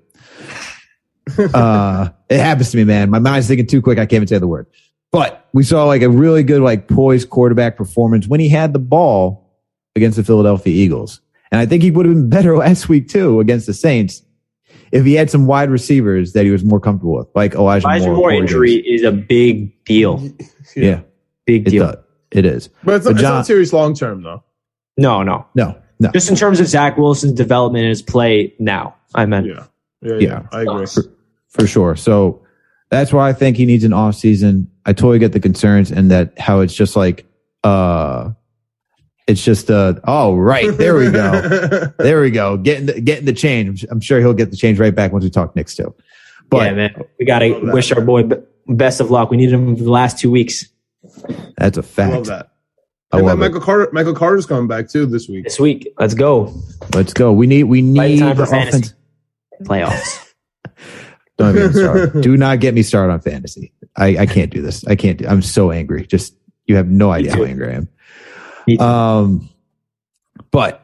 [1.53, 3.09] uh, it happens to me, man.
[3.09, 3.97] My mind's thinking too quick.
[3.97, 4.67] I can't even say the word,
[5.11, 8.79] but we saw like a really good, like poised quarterback performance when he had the
[8.79, 9.49] ball
[9.95, 11.21] against the Philadelphia Eagles.
[11.51, 14.21] And I think he would have been better last week too against the Saints
[14.91, 18.05] if he had some wide receivers that he was more comfortable with, like Elijah, Elijah
[18.07, 18.15] Moore.
[18.17, 19.01] Moore injury Davis.
[19.01, 20.29] is a big deal.
[20.75, 20.99] Yeah,
[21.45, 21.85] Big deal.
[21.87, 21.95] does.
[22.31, 22.67] It is.
[22.83, 24.43] But it's, But not, John- it's not serious long term though.
[24.97, 25.47] No, no.
[25.55, 26.11] No, no.
[26.11, 29.47] Just in terms of Zach Wilson's development and his play now, I meant.
[29.47, 29.63] Yeah,
[30.01, 30.19] yeah, yeah.
[30.19, 30.47] Yeah.
[30.51, 30.85] I agree.
[30.85, 31.03] for,
[31.49, 31.95] for sure.
[31.95, 32.41] So
[32.89, 34.69] that's why I think he needs an off season.
[34.85, 37.25] I totally get the concerns and that how it's just like,
[37.63, 38.31] uh,
[39.27, 40.75] it's just, uh, oh, right.
[40.77, 41.91] There we go.
[41.99, 42.57] there we go.
[42.57, 43.85] Getting the, getting the change.
[43.89, 45.93] I'm sure he'll get the change right back once we talk Knicks too.
[46.49, 47.03] But yeah, man.
[47.19, 48.23] We got to wish our boy
[48.67, 49.29] best of luck.
[49.29, 50.65] We needed him for the last two weeks.
[51.57, 52.13] That's a fact.
[52.13, 52.51] I love that.
[53.11, 53.63] I And love Michael it.
[53.63, 55.45] Carter, Michael Carter's coming back too this week.
[55.45, 56.53] This week, let's go.
[56.93, 57.31] Let's go.
[57.31, 58.93] We need we need time for offense.
[59.63, 60.23] playoffs.
[61.37, 62.21] Don't get me started.
[62.21, 63.71] Do not get me started on fantasy.
[63.95, 64.85] I, I can't do this.
[64.87, 66.05] I can't do I'm so angry.
[66.05, 66.35] Just
[66.65, 67.89] you have no idea how angry I am.
[68.75, 69.49] Um
[70.51, 70.83] but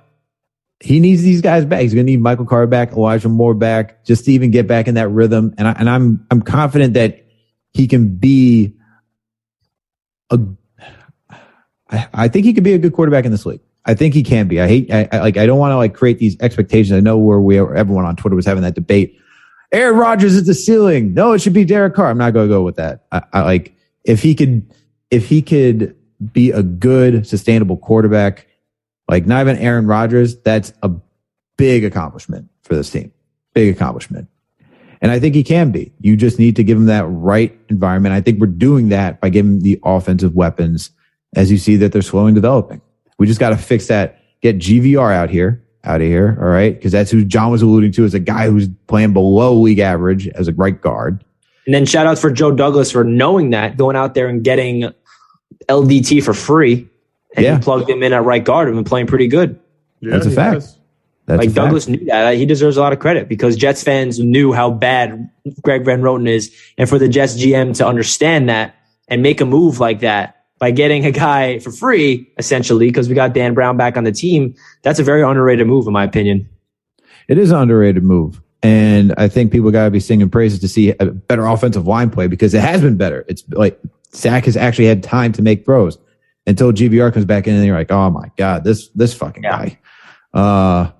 [0.79, 1.81] he needs these guys back.
[1.81, 4.95] He's gonna need Michael Carter back, Elijah Moore back, just to even get back in
[4.95, 5.53] that rhythm.
[5.57, 7.25] And I and I'm I'm confident that
[7.73, 8.75] he can be
[10.29, 10.39] a
[11.89, 13.61] I, I think he could be a good quarterback in this league.
[13.85, 14.61] I think he can be.
[14.61, 16.95] I hate, I, I like, I don't want to like create these expectations.
[16.95, 19.19] I know where we, are, everyone on Twitter was having that debate.
[19.71, 21.13] Aaron Rodgers is the ceiling.
[21.13, 22.09] No, it should be Derek Carr.
[22.09, 23.05] I'm not going to go with that.
[23.11, 24.73] I, I like, if he could,
[25.11, 25.95] if he could
[26.31, 28.47] be a good, sustainable quarterback,
[29.09, 30.91] like not even Aaron Rodgers, that's a
[31.57, 33.11] big accomplishment for this team.
[33.53, 34.27] Big accomplishment.
[35.01, 35.91] And I think he can be.
[35.99, 38.15] You just need to give him that right environment.
[38.15, 40.91] I think we're doing that by giving the offensive weapons
[41.35, 42.81] as you see that they're slowly developing.
[43.19, 44.19] We just got to fix that.
[44.41, 46.37] Get GVR out here, out of here.
[46.39, 46.81] All right.
[46.81, 50.27] Cause that's who John was alluding to as a guy who's playing below league average
[50.29, 51.23] as a right guard.
[51.65, 54.93] And then shout outs for Joe Douglas for knowing that, going out there and getting
[55.69, 56.87] LDT for free.
[57.35, 57.55] And Yeah.
[57.57, 59.59] he plugged him in at right guard and been playing pretty good.
[60.01, 60.53] Yeah, That's a fact.
[60.55, 60.77] has.
[61.25, 61.55] That's a like fact.
[61.55, 62.35] Douglas knew that.
[62.35, 65.29] He deserves a lot of credit because Jets fans knew how bad
[65.61, 66.53] Greg Van Roten is.
[66.77, 68.75] And for the Jets GM to understand that
[69.07, 73.15] and make a move like that by getting a guy for free, essentially, because we
[73.15, 76.47] got Dan Brown back on the team, that's a very underrated move, in my opinion.
[77.27, 78.41] It is an underrated move.
[78.61, 82.09] And I think people got to be singing praises to see a better offensive line
[82.09, 83.25] play because it has been better.
[83.27, 83.79] It's like
[84.15, 85.97] Zach has actually had time to make throws
[86.45, 89.51] until GVR comes back in and you're like, oh my God, this, this fucking Yeah.
[89.51, 89.79] guy.
[90.33, 90.91] Uh,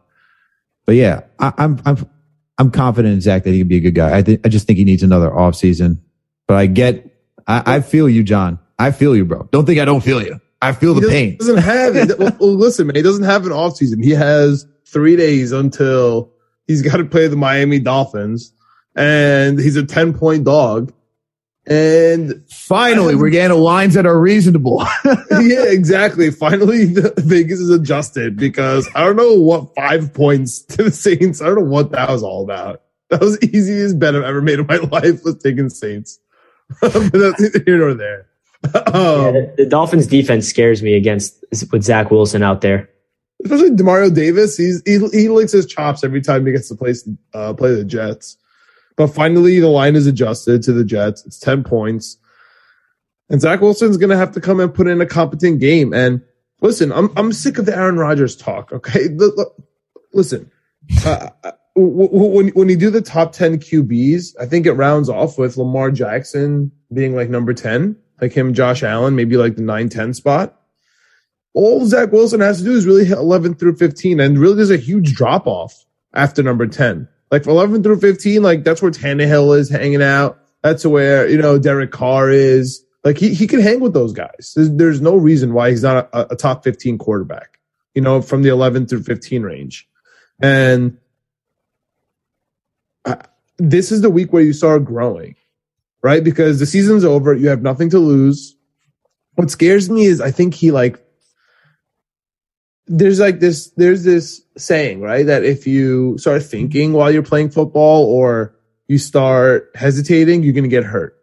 [0.85, 2.09] but yeah, I, I'm, I'm,
[2.57, 4.15] I'm confident in Zach that he can be a good guy.
[4.17, 5.99] I think, I just think he needs another offseason.
[6.47, 7.05] But I get,
[7.47, 8.59] I, I feel you, John.
[8.77, 9.47] I feel you, bro.
[9.51, 10.39] Don't think I don't feel you.
[10.61, 11.37] I feel He the doesn't, pain.
[11.37, 12.19] doesn't have it.
[12.19, 14.01] well, well, listen, man, he doesn't have an off season.
[14.01, 16.31] He has three days until
[16.67, 18.53] he's got to play the Miami Dolphins,
[18.95, 20.93] and he's a ten point dog.
[21.65, 24.85] And Finally, we're getting lines that are reasonable.
[25.05, 26.29] yeah, exactly.
[26.31, 31.41] Finally, the Vegas is adjusted because I don't know what five points to the Saints.
[31.41, 32.81] I don't know what that was all about.
[33.09, 36.19] That was the easiest bet I've ever made in my life was taking Saints.
[36.81, 38.27] but that's neither here nor there.
[38.63, 42.89] Um, the, the Dolphins defense scares me against with Zach Wilson out there.
[43.43, 44.57] especially Demario Davis.
[44.57, 46.93] He's he, he licks his chops every time he gets to play
[47.33, 48.37] uh, play the Jets.
[48.95, 51.25] But finally, the line is adjusted to the Jets.
[51.25, 52.17] It's ten points,
[53.29, 55.93] and Zach Wilson's going to have to come and put in a competent game.
[55.93, 56.21] And
[56.61, 58.71] listen, I'm I'm sick of the Aaron Rodgers talk.
[58.71, 59.09] Okay,
[60.13, 60.51] listen.
[61.05, 61.29] Uh,
[61.75, 65.57] w- when when you do the top ten QBs, I think it rounds off with
[65.57, 70.59] Lamar Jackson being like number ten, like him, Josh Allen, maybe like the 9-10 spot
[71.53, 74.19] all Zach Wilson has to do is really hit 11 through 15.
[74.19, 77.07] And really, there's a huge drop off after number 10.
[77.33, 80.37] Like 11 through 15, like that's where Tannehill is hanging out.
[80.61, 82.85] That's where, you know, Derek Carr is.
[83.03, 84.53] Like he, he can hang with those guys.
[84.55, 87.59] There's, there's no reason why he's not a, a top 15 quarterback,
[87.95, 89.89] you know, from the 11 through 15 range.
[90.43, 90.99] And
[93.57, 95.35] this is the week where you start growing,
[96.03, 96.23] right?
[96.23, 97.33] Because the season's over.
[97.33, 98.55] You have nothing to lose.
[99.33, 101.03] What scares me is I think he like
[102.87, 105.25] there's like this there's this saying right?
[105.25, 108.55] That if you start thinking while you're playing football or
[108.87, 111.17] you start hesitating you're going to get hurt.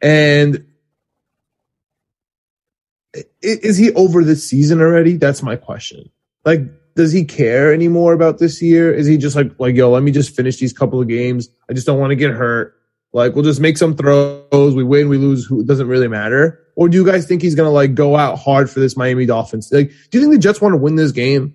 [0.00, 0.66] And
[3.42, 5.16] is he over this season already?
[5.16, 6.10] That's my question.
[6.44, 6.62] Like
[6.94, 8.92] does he care anymore about this year?
[8.92, 11.48] Is he just like like yo let me just finish these couple of games.
[11.68, 12.74] I just don't want to get hurt.
[13.12, 14.74] Like we'll just make some throws.
[14.74, 15.44] We win we lose.
[15.44, 18.70] Who doesn't really matter or do you guys think he's gonna like go out hard
[18.70, 19.70] for this Miami Dolphins?
[19.72, 21.54] Like, do you think the Jets want to win this game,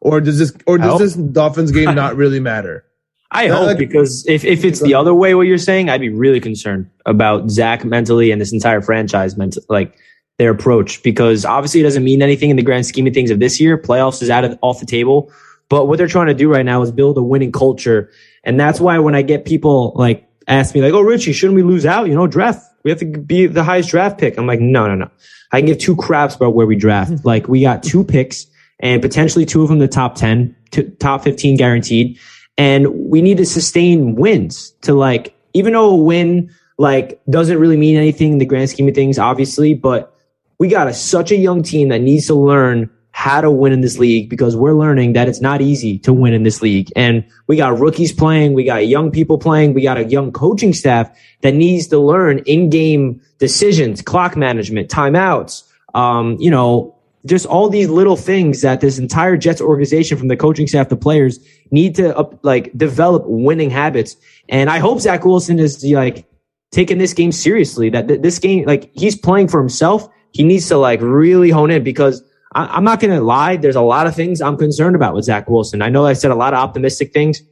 [0.00, 2.84] or does this or does this Dolphins game not really matter?
[3.30, 6.00] I Yeah, hope like- because if, if it's the other way, what you're saying, I'd
[6.00, 9.94] be really concerned about Zach mentally and this entire franchise mental, like
[10.38, 13.38] their approach, because obviously it doesn't mean anything in the grand scheme of things of
[13.38, 13.76] this year.
[13.76, 15.30] Playoffs is out of off the table,
[15.68, 18.10] but what they're trying to do right now is build a winning culture,
[18.44, 21.62] and that's why when I get people like ask me like, "Oh, Richie, shouldn't we
[21.62, 22.08] lose out?
[22.08, 22.64] You know, draft.
[22.84, 25.10] We have to be the highest draft pick." I'm like, "No, no, no.
[25.52, 27.12] I can give two craps about where we draft.
[27.24, 28.46] like we got two picks
[28.80, 32.18] and potentially two of them the top 10, to top 15 guaranteed.
[32.56, 37.76] And we need to sustain wins to like, even though a win like doesn't really
[37.76, 40.14] mean anything in the grand scheme of things, obviously, but
[40.58, 43.80] we got a, such a young team that needs to learn how to win in
[43.80, 46.88] this league because we're learning that it's not easy to win in this league.
[46.94, 50.72] And we got rookies playing, we got young people playing, we got a young coaching
[50.72, 55.64] staff that needs to learn in-game decisions, clock management, timeouts,
[55.96, 56.94] um, you know,
[57.26, 60.94] just all these little things that this entire Jets organization, from the coaching staff to
[60.94, 61.40] players,
[61.72, 64.14] need to like develop winning habits.
[64.48, 66.24] And I hope Zach Wilson is like
[66.70, 67.90] taking this game seriously.
[67.90, 71.72] That th- this game, like he's playing for himself, he needs to like really hone
[71.72, 73.56] in because I- am not going to lie.
[73.56, 75.82] There's a lot of things I'm concerned about with Zach Wilson.
[75.82, 77.42] I know I said a lot of optimistic things,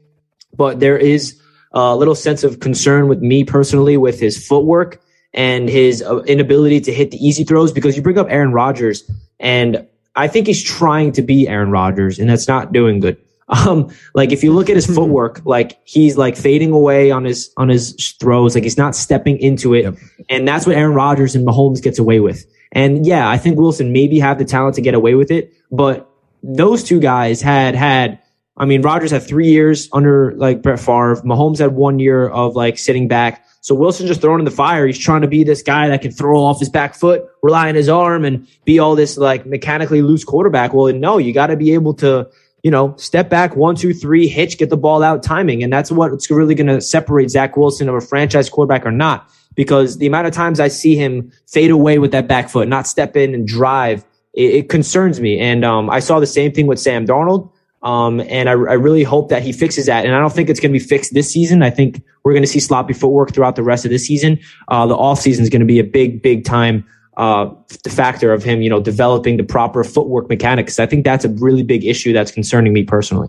[0.57, 1.41] but there is
[1.73, 5.01] a little sense of concern with me personally with his footwork
[5.35, 9.09] and his uh, inability to hit the easy throws because you bring up Aaron Rodgers
[9.39, 13.19] and I think he's trying to be Aaron Rodgers and that's not doing good.
[13.49, 17.53] Um, like if you look at his footwork, like he's like fading away on his,
[17.57, 19.83] on his throws, like he's not stepping into it.
[19.85, 19.95] Yep.
[20.29, 22.45] And that's what Aaron Rodgers and Mahomes gets away with.
[22.73, 26.11] And yeah, I think Wilson maybe have the talent to get away with it, but
[26.43, 28.21] those two guys had, had,
[28.57, 31.17] I mean, Rodgers had three years under like Brett Favre.
[31.25, 33.45] Mahomes had one year of like sitting back.
[33.61, 34.87] So Wilson just thrown in the fire.
[34.87, 37.75] He's trying to be this guy that can throw off his back foot, rely on
[37.75, 40.73] his arm, and be all this like mechanically loose quarterback.
[40.73, 42.31] Well, no, you got to be able to,
[42.63, 45.91] you know, step back one, two, three, hitch, get the ball out, timing, and that's
[45.91, 49.29] what's really going to separate Zach Wilson of a franchise quarterback or not.
[49.57, 52.87] Because the amount of times I see him fade away with that back foot, not
[52.87, 55.40] step in and drive, it, it concerns me.
[55.40, 57.51] And um, I saw the same thing with Sam Darnold.
[57.83, 60.05] Um, and I, I, really hope that he fixes that.
[60.05, 61.62] And I don't think it's going to be fixed this season.
[61.62, 64.40] I think we're going to see sloppy footwork throughout the rest of this season.
[64.69, 66.85] Uh, the off season is going to be a big, big time,
[67.16, 67.49] uh,
[67.85, 70.81] the factor of him, you know, developing the proper footwork mechanics.
[70.81, 73.29] I think that's a really big issue that's concerning me personally.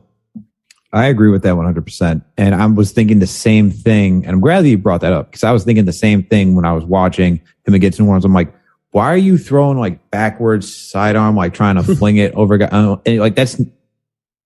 [0.94, 2.24] I agree with that 100%.
[2.38, 4.26] And I was thinking the same thing.
[4.26, 6.56] And I'm glad that you brought that up because I was thinking the same thing
[6.56, 8.26] when I was watching him against New Orleans.
[8.26, 8.54] I'm like,
[8.92, 12.56] why are you throwing like backwards sidearm, like trying to fling it over?
[12.64, 13.62] And like that's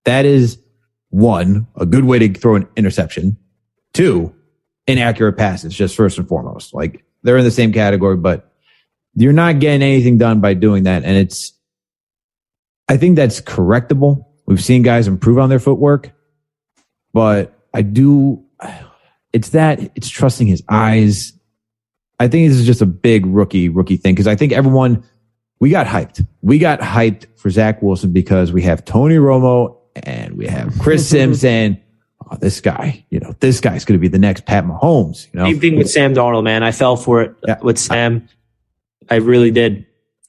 [0.06, 0.58] that is
[1.10, 3.38] one, a good way to throw an interception.
[3.94, 4.34] Two,
[4.88, 6.74] inaccurate passes, just first and foremost.
[6.74, 8.52] Like they're in the same category, but
[9.16, 11.04] you're not getting anything done by doing that.
[11.04, 11.54] And it's,
[12.88, 14.26] I think that's correctable.
[14.46, 16.12] We've seen guys improve on their footwork,
[17.14, 18.44] but I do,
[19.34, 21.34] it's that it's trusting his eyes.
[22.20, 25.04] I think this is just a big rookie, rookie thing because I think everyone,
[25.60, 26.26] we got hyped.
[26.42, 31.08] We got hyped for Zach Wilson because we have Tony Romo and we have Chris
[31.10, 31.80] Sims saying,
[32.30, 35.28] oh, this guy, you know, this guy's going to be the next Pat Mahomes.
[35.34, 36.64] You know, same thing with Sam Darnold, man.
[36.64, 37.60] I fell for it yeah.
[37.62, 38.28] with Sam.
[39.10, 39.86] I really did.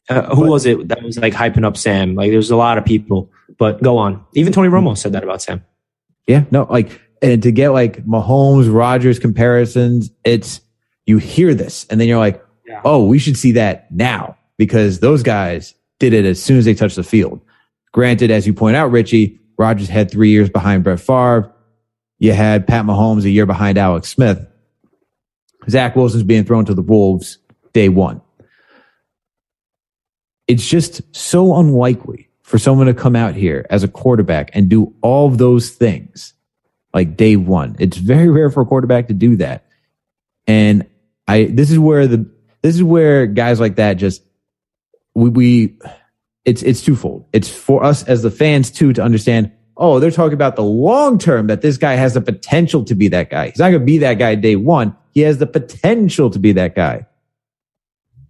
[0.08, 2.14] Uh, who but, was it that was like hyping up Sam?
[2.14, 4.24] Like, there's a lot of people, but go on.
[4.34, 5.64] Even Tony Romo said that about Sam.
[6.26, 10.60] Yeah, no, like, and to get like Mahomes, Rodgers comparisons, it's
[11.06, 12.80] you hear this, and then you're like, yeah.
[12.84, 16.74] oh, we should see that now because those guys did it as soon as they
[16.74, 17.40] touched the field.
[17.92, 21.52] Granted, as you point out, Richie, Rodgers had three years behind Brett Favre.
[22.18, 24.46] You had Pat Mahomes a year behind Alex Smith.
[25.68, 27.38] Zach Wilson's being thrown to the Wolves
[27.72, 28.20] day one.
[30.48, 34.94] It's just so unlikely for someone to come out here as a quarterback and do
[35.00, 36.34] all of those things
[36.92, 37.74] like day one.
[37.78, 39.64] It's very rare for a quarterback to do that.
[40.46, 40.86] And
[41.26, 44.22] I, this is where the, this is where guys like that just,
[45.14, 45.78] we, we
[46.44, 47.26] it's it's twofold.
[47.32, 49.50] It's for us as the fans too to understand.
[49.78, 53.08] Oh, they're talking about the long term that this guy has the potential to be
[53.08, 53.48] that guy.
[53.48, 54.94] He's not going to be that guy day one.
[55.12, 57.06] He has the potential to be that guy.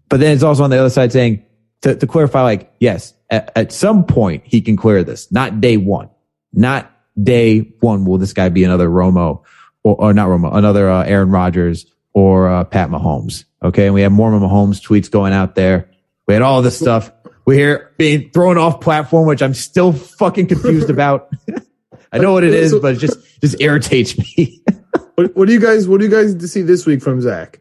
[0.08, 1.44] But then it's also on the other side saying
[1.82, 5.76] to, to clarify, like, yes, at, at some point he can clear this, not day
[5.76, 6.10] one,
[6.52, 6.90] not
[7.20, 8.04] day one.
[8.04, 9.42] Will this guy be another Romo
[9.82, 13.44] or, or not Romo, another uh, Aaron Rodgers or uh, Pat Mahomes?
[13.62, 13.86] Okay.
[13.86, 15.90] And we have more Mahomes tweets going out there.
[16.26, 17.10] We had all this stuff.
[17.44, 21.30] We hear being thrown off platform, which I'm still fucking confused about.
[22.12, 24.62] I know what it is, but it just just irritates me.
[25.14, 27.60] what, what do you guys What do you guys see this week from Zach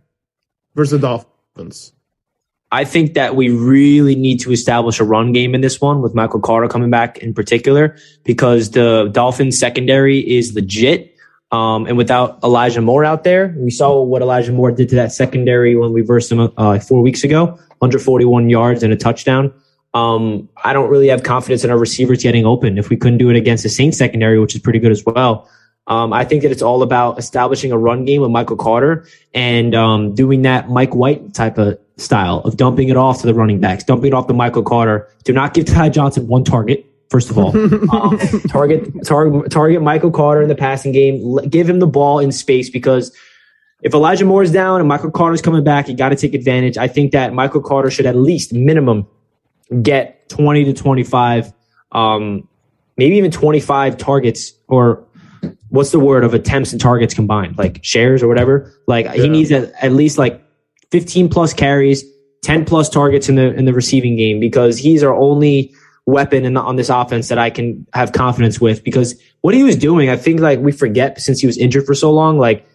[0.75, 1.93] versus the Dolphins?
[2.71, 6.15] I think that we really need to establish a run game in this one with
[6.15, 11.13] Michael Carter coming back in particular because the Dolphins secondary is legit.
[11.51, 15.11] Um, and without Elijah Moore out there, we saw what Elijah Moore did to that
[15.11, 17.47] secondary when we versed him uh, four weeks ago,
[17.79, 19.53] 141 yards and a touchdown.
[19.93, 22.77] Um, I don't really have confidence in our receivers getting open.
[22.77, 25.49] If we couldn't do it against the Saints secondary, which is pretty good as well,
[25.91, 29.75] um, I think that it's all about establishing a run game with Michael Carter and
[29.75, 33.59] um, doing that Mike White type of style of dumping it off to the running
[33.59, 35.09] backs, dumping it off to Michael Carter.
[35.25, 36.85] Do not give Ty Johnson one target.
[37.09, 37.49] First of all,
[37.93, 38.17] um,
[38.47, 41.35] target target target Michael Carter in the passing game.
[41.49, 43.13] Give him the ball in space because
[43.81, 46.33] if Elijah Moore is down and Michael Carter is coming back, you got to take
[46.33, 46.77] advantage.
[46.77, 49.07] I think that Michael Carter should at least minimum
[49.81, 51.51] get 20 to 25
[51.91, 52.47] um,
[52.97, 55.03] maybe even 25 targets or
[55.71, 58.71] what's the word of attempts and targets combined, like shares or whatever.
[58.87, 60.43] Like he needs at, at least like
[60.91, 62.03] 15 plus carries,
[62.43, 65.73] 10 plus targets in the in the receiving game because he's our only
[66.05, 68.83] weapon in the, on this offense that I can have confidence with.
[68.83, 71.95] Because what he was doing, I think like we forget since he was injured for
[71.95, 72.67] so long, like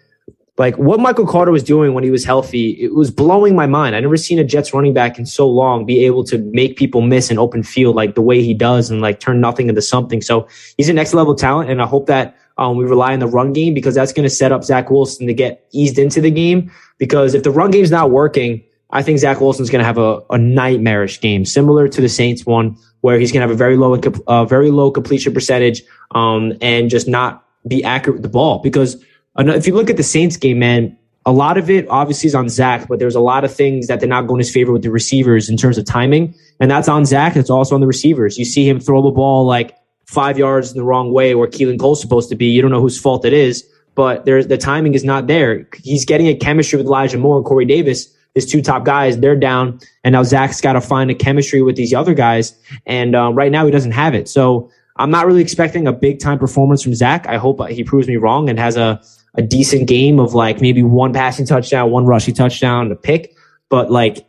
[0.59, 3.94] like what Michael Carter was doing when he was healthy, it was blowing my mind.
[3.94, 7.03] I never seen a Jets running back in so long be able to make people
[7.03, 10.22] miss an open field like the way he does and like turn nothing into something.
[10.22, 13.26] So he's a next level talent, and I hope that um, we rely on the
[13.26, 16.30] run game because that's going to set up Zach Wilson to get eased into the
[16.30, 16.70] game.
[16.98, 20.20] Because if the run game's not working, I think Zach Wilson's going to have a,
[20.30, 23.76] a nightmarish game, similar to the Saints one, where he's going to have a very
[23.76, 25.82] low, uh, very low completion percentage,
[26.12, 28.61] um, and just not be accurate with the ball.
[28.61, 29.02] Because
[29.38, 30.96] if you look at the Saints game, man,
[31.26, 33.98] a lot of it obviously is on Zach, but there's a lot of things that
[33.98, 36.88] did not go in his favor with the receivers in terms of timing, and that's
[36.88, 37.36] on Zach.
[37.36, 38.38] It's also on the receivers.
[38.38, 39.76] You see him throw the ball like
[40.07, 42.46] five yards in the wrong way where Keelan Cole's supposed to be.
[42.46, 45.68] You don't know whose fault it is, but there's the timing is not there.
[45.82, 49.18] He's getting a chemistry with Elijah Moore and Corey Davis, his two top guys.
[49.18, 53.14] They're down, and now Zach's got to find a chemistry with these other guys, and
[53.14, 54.28] uh, right now he doesn't have it.
[54.28, 57.26] So I'm not really expecting a big time performance from Zach.
[57.26, 59.00] I hope he proves me wrong and has a
[59.34, 63.34] a decent game of like maybe one passing touchdown, one rushing touchdown, a pick.
[63.68, 64.26] But like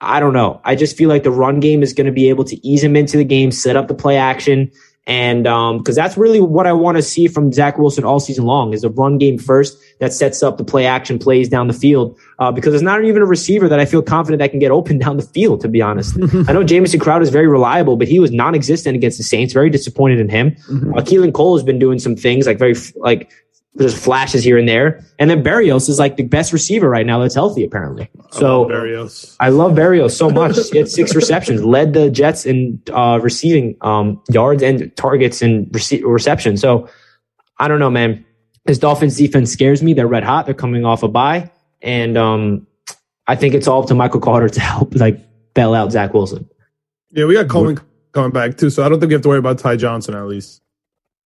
[0.00, 0.60] I don't know.
[0.64, 2.96] I just feel like the run game is going to be able to ease him
[2.96, 4.70] into the game, set up the play action,
[5.06, 8.44] and um, because that's really what I want to see from Zach Wilson all season
[8.44, 11.74] long is a run game first that sets up the play action plays down the
[11.74, 12.18] field.
[12.38, 14.98] Uh, because it's not even a receiver that I feel confident that can get open
[15.04, 16.16] down the field, to be honest.
[16.48, 19.52] I know Jamison Crowder is very reliable, but he was non existent against the Saints.
[19.52, 20.52] Very disappointed in him.
[20.52, 20.94] Mm-hmm.
[20.94, 23.30] Uh, Keelan Cole has been doing some things like very, like,
[23.74, 25.04] there's flashes here and there.
[25.18, 28.08] And then Berrios is like the best receiver right now that's healthy, apparently.
[28.30, 30.56] So I love I love Berrios so much.
[30.70, 35.66] he had six receptions, led the Jets in uh, receiving um, yards and targets and
[35.68, 36.56] rece- reception.
[36.56, 36.88] So
[37.58, 38.24] I don't know, man.
[38.64, 39.92] This Dolphins defense scares me.
[39.92, 40.46] They're red hot.
[40.46, 41.50] They're coming off a bye.
[41.82, 42.66] And um,
[43.26, 45.20] I think it's all up to Michael Carter to help like
[45.52, 46.48] bail out Zach Wilson.
[47.10, 47.80] Yeah, we got Coleman
[48.12, 48.70] coming back too.
[48.70, 50.62] So I don't think we have to worry about Ty Johnson at least.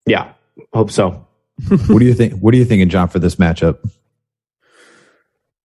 [0.06, 0.32] Yeah,
[0.72, 1.27] hope so
[1.66, 2.34] what do you think?
[2.34, 3.78] What are you thinking, John, for this matchup?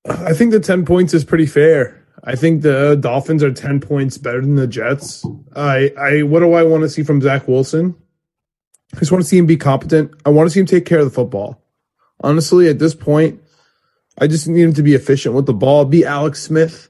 [0.05, 2.05] I think the 10 points is pretty fair.
[2.23, 5.25] I think the Dolphins are 10 points better than the Jets.
[5.55, 7.95] I, I, what do I want to see from Zach Wilson?
[8.93, 10.11] I just want to see him be competent.
[10.25, 11.61] I want to see him take care of the football.
[12.21, 13.41] Honestly, at this point,
[14.17, 16.89] I just need him to be efficient with the ball, be Alex Smith.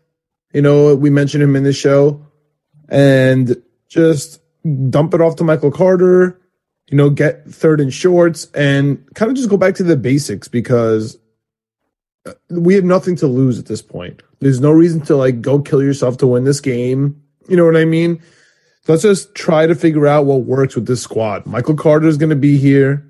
[0.53, 2.25] You know, we mentioned him in the show
[2.89, 3.55] and
[3.87, 4.39] just
[4.89, 6.39] dump it off to Michael Carter,
[6.87, 10.47] you know, get third and shorts and kind of just go back to the basics
[10.47, 11.17] because
[12.25, 14.21] uh, we have nothing to lose at this point.
[14.39, 17.21] There's no reason to like go kill yourself to win this game.
[17.47, 18.21] You know what I mean?
[18.87, 21.45] let's just try to figure out what works with this squad.
[21.45, 23.09] Michael Carter is going to be here.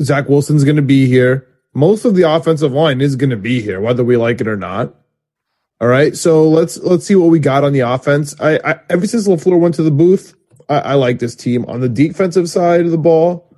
[0.00, 1.46] Zach Wilson's going to be here.
[1.74, 4.56] Most of the offensive line is going to be here, whether we like it or
[4.56, 4.94] not.
[5.80, 8.34] All right, so let's let's see what we got on the offense.
[8.40, 10.34] I, I ever since Lafleur went to the booth,
[10.68, 13.50] I, I like this team on the defensive side of the ball.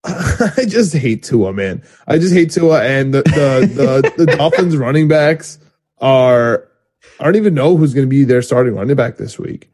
[0.04, 1.82] I just hate Tua, man.
[2.06, 5.58] I just hate Tua, and the the the, the Dolphins running backs
[5.98, 6.68] are.
[7.20, 9.70] I don't even know who's going to be their starting running back this week,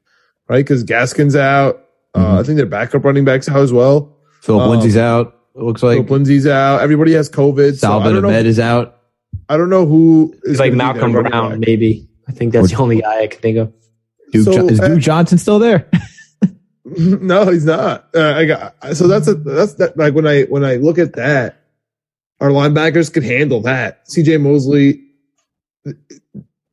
[0.49, 0.65] right?
[0.65, 1.85] Because Gaskin's out.
[2.15, 2.37] Uh, mm-hmm.
[2.37, 4.17] Uh, I think their backup running backs out as well.
[4.41, 5.39] Phillip um, Lindsay's out.
[5.55, 6.81] It looks like Phillip Lindsay's out.
[6.81, 7.77] Everybody has COVID.
[7.77, 8.99] Salvon so Ahmed is out.
[9.49, 12.09] I don't know who is like Malcolm Brown, maybe.
[12.29, 13.73] I think that's the only guy I can think of.
[14.35, 15.89] Duke, so, is Duke uh, Johnson still there?
[16.85, 18.09] no, he's not.
[18.14, 21.14] Uh, I got so that's a that's that like when I when I look at
[21.14, 21.61] that,
[22.41, 24.09] our linebackers could handle that.
[24.11, 24.39] C.J.
[24.39, 25.03] Mosley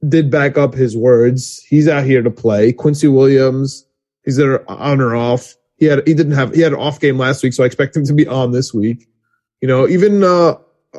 [0.07, 1.59] did back up his words.
[1.59, 2.74] He's out here to play.
[2.74, 3.86] Quincy Williams,
[4.26, 5.55] he's there on or off.
[5.78, 7.95] He had he didn't have he had an off game last week, so I expect
[7.95, 9.07] him to be on this week.
[9.62, 10.55] You know, even uh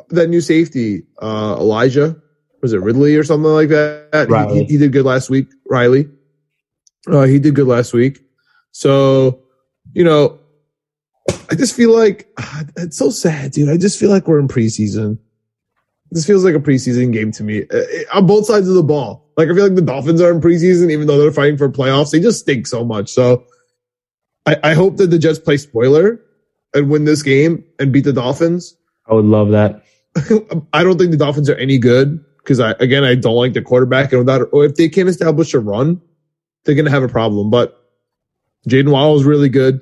[0.09, 2.15] that new safety, uh Elijah,
[2.61, 4.27] was it Ridley or something like that?
[4.53, 5.47] He, he, did good last week.
[5.69, 6.09] Riley.
[7.07, 8.21] Uh, he did good last week.
[8.71, 9.43] So,
[9.93, 10.39] you know,
[11.49, 13.69] I just feel like ah, it's so sad, dude.
[13.69, 15.19] I just feel like we're in preseason.
[16.11, 19.31] This feels like a preseason game to me uh, on both sides of the ball.
[19.35, 22.11] Like I feel like the Dolphins are in preseason, even though they're fighting for playoffs.
[22.11, 23.11] They just stink so much.
[23.11, 23.45] So
[24.45, 26.21] I, I hope that the Jets play spoiler
[26.73, 28.75] and win this game and beat the Dolphins.
[29.07, 29.83] I would love that.
[30.73, 33.61] I don't think the Dolphins are any good because I again I don't like the
[33.61, 36.01] quarterback and without or if they can't establish a run,
[36.63, 37.49] they're gonna have a problem.
[37.49, 37.79] But
[38.67, 39.81] Jaden Waddle is really good.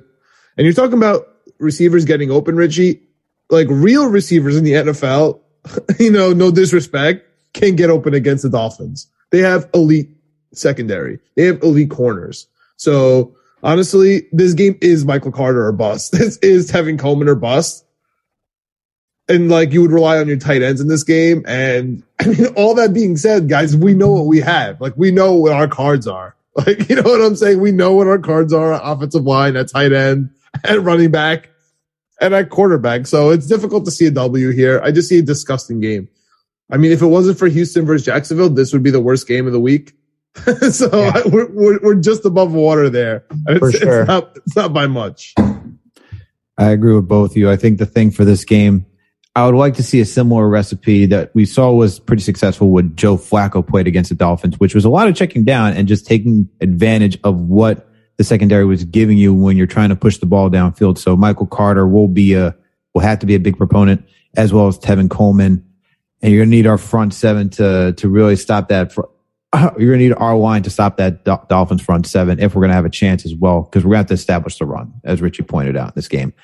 [0.56, 1.28] And you're talking about
[1.58, 3.02] receivers getting open, Richie.
[3.50, 5.40] Like real receivers in the NFL,
[5.98, 9.08] you know, no disrespect, can get open against the Dolphins.
[9.30, 10.10] They have elite
[10.52, 11.18] secondary.
[11.36, 12.46] They have elite corners.
[12.76, 16.12] So honestly, this game is Michael Carter or bust.
[16.18, 17.84] This is Tevin Coleman or bust.
[19.28, 21.44] And like you would rely on your tight ends in this game.
[21.46, 24.80] And I mean, all that being said, guys, we know what we have.
[24.80, 26.34] Like we know what our cards are.
[26.66, 27.60] Like, you know what I'm saying?
[27.60, 30.28] We know what our cards are offensive line, at tight end,
[30.64, 31.48] at running back,
[32.20, 33.06] and at quarterback.
[33.06, 34.78] So it's difficult to see a W here.
[34.84, 36.08] I just see a disgusting game.
[36.70, 39.46] I mean, if it wasn't for Houston versus Jacksonville, this would be the worst game
[39.46, 39.94] of the week.
[40.70, 41.12] so Yeah.
[41.14, 43.24] I, we're, we're, we're just above water there.
[43.46, 44.00] And For sure.
[44.00, 45.34] it's, not, it's not by much.
[46.58, 47.50] I agree with both of you.
[47.50, 48.86] I think the thing for this game,
[49.34, 52.94] I would like to see a similar recipe that we saw was pretty successful when
[52.96, 56.06] Joe Flacco played against the Dolphins, which was a lot of checking down and just
[56.06, 60.26] taking advantage of what the secondary was giving you when you're trying to push the
[60.26, 60.98] ball downfield.
[60.98, 62.54] So Michael Carter will be a,
[62.92, 64.06] will have to be a big proponent
[64.36, 65.64] as well as Tevin Coleman.
[66.20, 68.92] And you're going to need our front seven to, to really stop that.
[68.92, 69.00] Fr-
[69.54, 72.60] you're going to need our line to stop that Dol- Dolphins front seven if we're
[72.60, 74.66] going to have a chance as well, because we're going to have to establish the
[74.66, 76.34] run, as Richie pointed out in this game.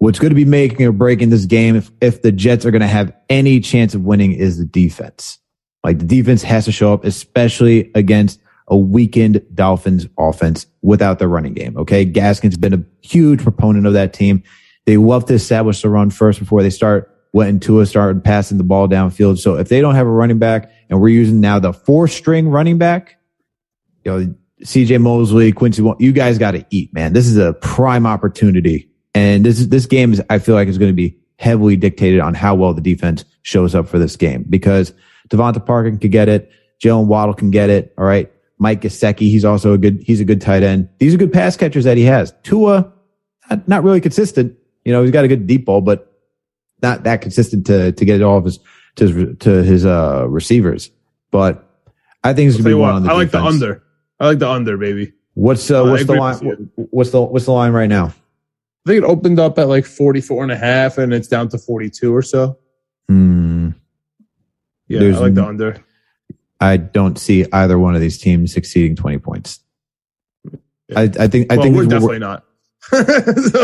[0.00, 2.80] What's going to be making or breaking this game, if, if the Jets are going
[2.80, 5.38] to have any chance of winning, is the defense.
[5.84, 11.28] Like the defense has to show up, especially against a weakened Dolphins offense without their
[11.28, 11.76] running game.
[11.76, 12.06] Okay.
[12.06, 14.42] Gaskin's been a huge proponent of that team.
[14.86, 18.58] They love to establish the run first before they start went into a start passing
[18.58, 19.38] the ball downfield.
[19.38, 22.48] So if they don't have a running back and we're using now the four string
[22.48, 23.18] running back,
[24.04, 24.34] you know,
[24.64, 27.12] CJ Mosley, Quincy, you guys got to eat, man.
[27.12, 28.89] This is a prime opportunity.
[29.14, 32.34] And this this game is, I feel like is going to be heavily dictated on
[32.34, 34.92] how well the defense shows up for this game because
[35.30, 36.50] DeVante Parker could get it.
[36.82, 37.94] Jaylen Waddle can get it.
[37.98, 38.30] All right.
[38.58, 40.88] Mike Gesicki, he's also a good, he's a good tight end.
[40.98, 42.34] These are good pass catchers that he has.
[42.42, 42.92] Tua,
[43.48, 44.54] not, not really consistent.
[44.84, 46.12] You know, he's got a good deep ball, but
[46.82, 48.58] not that consistent to, to get it all of his,
[48.96, 50.90] to his, to his, uh, receivers.
[51.30, 51.66] But
[52.22, 53.82] I think it's going to be one what, on the I like the under.
[54.18, 55.14] I like the under, baby.
[55.32, 56.70] What's, uh, what's the line?
[56.76, 58.12] What's the, what's the line right now?
[58.86, 61.58] I think it opened up at like 44 and a half and it's down to
[61.58, 62.58] 42 or so.
[63.08, 63.70] Hmm.
[64.88, 65.84] Yeah, There's I like the under.
[66.60, 69.60] I don't see either one of these teams exceeding 20 points.
[70.96, 72.44] I, I think, I well, think we're definitely not.
[72.82, 72.98] so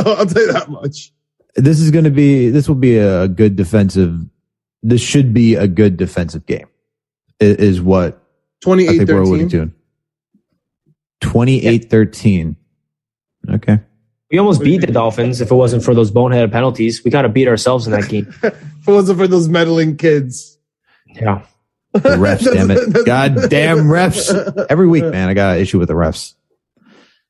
[0.06, 1.12] I'll tell you that much.
[1.56, 4.20] this is going to be, this will be a good defensive,
[4.82, 6.68] this should be a good defensive game
[7.40, 9.68] is what I 28 think we're alluding 13.
[9.68, 9.74] to.
[11.20, 12.56] 28 13.
[13.50, 13.78] Okay.
[14.30, 17.04] We almost beat the Dolphins if it wasn't for those boneheaded penalties.
[17.04, 18.26] We got to beat ourselves in that game.
[18.42, 20.58] If it wasn't for those meddling kids.
[21.14, 21.42] Yeah.
[21.92, 23.06] The refs, damn it.
[23.06, 24.66] God damn refs.
[24.68, 26.34] Every week, man, I got an issue with the refs.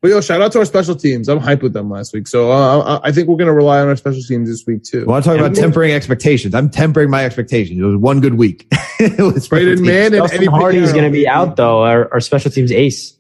[0.03, 1.28] But yo, shout out to our special teams.
[1.28, 2.28] I'm hyped with them last week.
[2.28, 4.82] So uh, I I think we're going to rely on our special teams this week
[4.84, 5.03] too.
[5.03, 6.55] I want to talk about tempering expectations.
[6.55, 7.78] I'm tempering my expectations.
[7.78, 8.66] It was one good week.
[9.01, 10.92] it was Braden Mann and Justin Eddie Hardee's Piñeiro.
[10.92, 11.82] going to be out though.
[11.82, 13.16] Our, our special teams ace.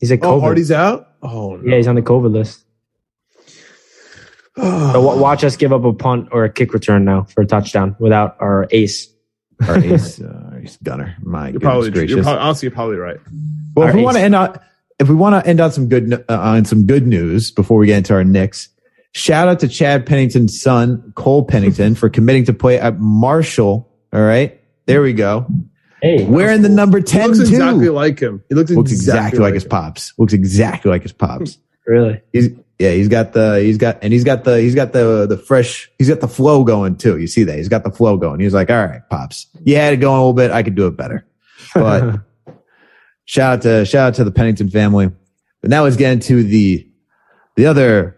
[0.00, 0.40] He's at Oh, COVID.
[0.42, 1.08] Hardee's out?
[1.22, 1.70] Oh, no.
[1.70, 2.64] yeah, he's on the COVID list.
[4.58, 7.94] So watch us give up a punt or a kick return now for a touchdown
[7.98, 9.08] without our ace.
[9.66, 11.16] Our ace, uh, ace gunner.
[11.22, 12.14] My You're goodness probably, gracious.
[12.16, 13.16] you're probably, honestly, you're probably right.
[13.74, 14.58] well, if we want to end on,
[14.98, 17.86] if we want to end on some good, uh, on some good news before we
[17.86, 18.68] get into our Knicks,
[19.12, 23.88] shout out to Chad Pennington's son, Cole Pennington, for committing to play at Marshall.
[24.12, 24.60] All right.
[24.86, 25.46] There we go.
[26.02, 27.54] Hey, Wearing the number He 10 looks too.
[27.54, 28.42] exactly like him.
[28.48, 30.14] He looks, looks exactly like his pops.
[30.18, 31.58] Looks exactly like his pops.
[31.86, 32.20] really?
[32.32, 35.36] He's yeah, he's got the he's got and he's got the he's got the the
[35.36, 37.18] fresh he's got the flow going too.
[37.18, 37.56] You see that?
[37.56, 38.40] He's got the flow going.
[38.40, 40.52] He's like, all right, pops, you had it going a little bit.
[40.52, 41.26] I could do it better.
[41.74, 42.20] But
[43.24, 45.10] shout out to shout out to the Pennington family.
[45.60, 46.88] But now let's get into the
[47.56, 48.16] the other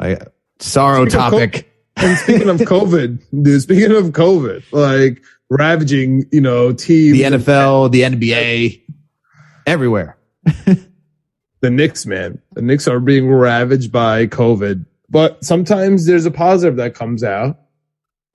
[0.00, 0.20] like,
[0.58, 1.66] sorrow Speaking of topic.
[1.96, 7.12] And speaking of COVID, dude, speaking of COVID, like ravaging, you know, teams.
[7.12, 8.82] the NFL, the NBA,
[9.66, 10.16] everywhere.
[11.60, 12.40] the Knicks, man.
[12.54, 14.84] The Knicks are being ravaged by COVID.
[15.08, 17.58] But sometimes there's a positive that comes out.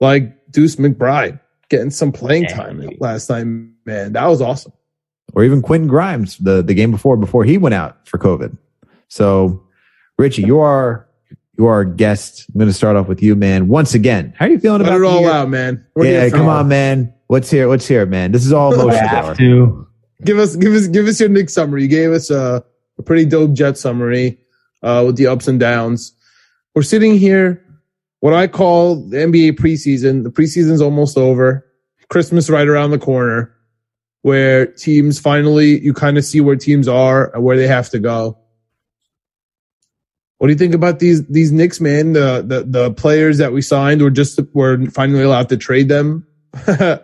[0.00, 2.56] Like Deuce McBride getting some playing Yeah.
[2.56, 3.46] time last night,
[3.86, 4.12] man.
[4.12, 4.72] That was awesome.
[5.32, 8.56] Or even Quentin Grimes, the, the game before before he went out for COVID.
[9.08, 9.62] So
[10.18, 11.06] Richie, you are
[11.58, 12.46] you are our guest.
[12.54, 13.68] I'm gonna start off with you, man.
[13.68, 15.30] Once again, how are you feeling Let about it the all year?
[15.30, 15.86] out, man.
[15.94, 17.12] What yeah, come on, man.
[17.28, 17.66] What's here?
[17.68, 18.32] What's here, man?
[18.32, 19.02] This is all I emotions.
[19.12, 19.24] hour.
[19.28, 19.88] have to.
[20.24, 21.82] Give us give us give us your Knicks summary.
[21.82, 22.62] You gave us a,
[22.98, 24.38] a pretty dope jet summary
[24.82, 26.12] uh, with the ups and downs.
[26.74, 27.64] We're sitting here,
[28.20, 30.22] what I call the NBA preseason.
[30.24, 31.66] The preseason's almost over.
[32.08, 33.52] Christmas right around the corner,
[34.22, 37.98] where teams finally you kind of see where teams are and where they have to
[37.98, 38.38] go.
[40.38, 42.12] What do you think about these these Knicks, man?
[42.12, 46.26] The the the players that we signed were just were finally allowed to trade them.
[46.68, 46.98] uh,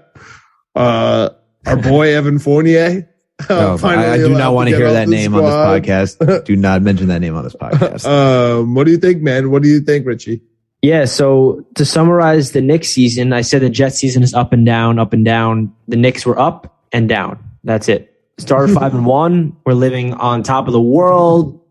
[0.75, 3.09] our boy Evan Fournier.
[3.51, 6.45] No, I, I do not want to hear that the name on this podcast.
[6.45, 8.07] do not mention that name on this podcast.
[8.07, 9.51] Um, what do you think, man?
[9.51, 10.43] What do you think, Richie?
[10.83, 14.67] Yeah, so to summarize the Knicks season, I said the Jets season is up and
[14.67, 15.73] down, up and down.
[15.87, 17.39] The Knicks were up and down.
[17.63, 18.13] That's it.
[18.39, 19.57] Started five and one.
[19.65, 21.62] We're living on top of the world.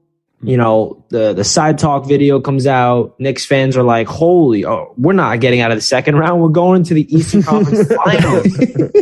[0.44, 3.20] You know, the the side talk video comes out.
[3.20, 6.42] Knicks fans are like, "Holy, oh, we're not getting out of the second round.
[6.42, 8.58] We're going to the Eastern Conference Finals."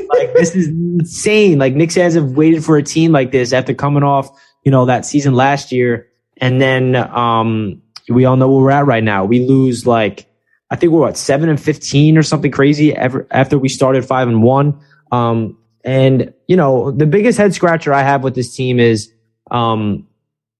[0.10, 1.58] like this is insane.
[1.58, 4.30] Like Knicks fans have waited for a team like this after coming off,
[4.66, 8.86] you know, that season last year, and then um, we all know where we're at
[8.86, 9.24] right now.
[9.24, 10.30] We lose like
[10.70, 14.28] I think we're what seven and fifteen or something crazy ever after we started five
[14.28, 14.78] and one.
[15.14, 19.10] Um, and you know, the biggest head scratcher I have with this team is
[19.52, 20.06] um,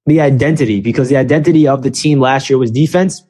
[0.10, 3.24] the identity because the identity of the team last year was defense,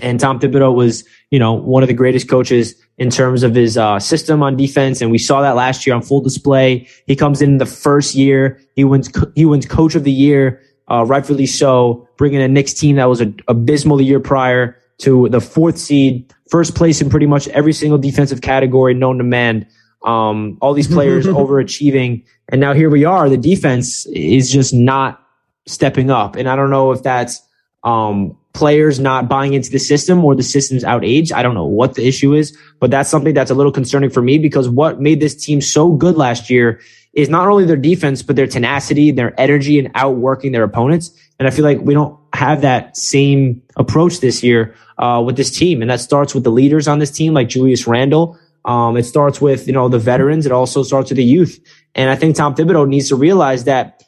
[0.00, 3.76] and Tom Thibodeau was you know one of the greatest coaches in terms of his
[3.76, 6.88] uh, system on defense, and we saw that last year on full display.
[7.06, 10.62] He comes in the first year, he wins co- he wins Coach of the Year,
[10.90, 15.28] uh, rightfully so, bringing a Knicks team that was a, abysmal the year prior to
[15.28, 19.66] the fourth seed, first place in pretty much every single defensive category known to man.
[20.04, 23.28] Um, all these players overachieving, and now here we are.
[23.28, 25.23] The defense is just not
[25.66, 27.40] stepping up, and I don't know if that's
[27.84, 31.32] um, players not buying into the system or the system's outaged.
[31.32, 34.22] I don't know what the issue is, but that's something that's a little concerning for
[34.22, 36.80] me because what made this team so good last year
[37.12, 41.12] is not only their defense, but their tenacity, their energy and outworking their opponents.
[41.38, 45.50] And I feel like we don't have that same approach this year uh, with this
[45.56, 45.82] team.
[45.82, 48.38] And that starts with the leaders on this team, like Julius Randle.
[48.64, 50.46] Um, it starts with, you know, the veterans.
[50.46, 51.60] It also starts with the youth.
[51.94, 54.03] And I think Tom Thibodeau needs to realize that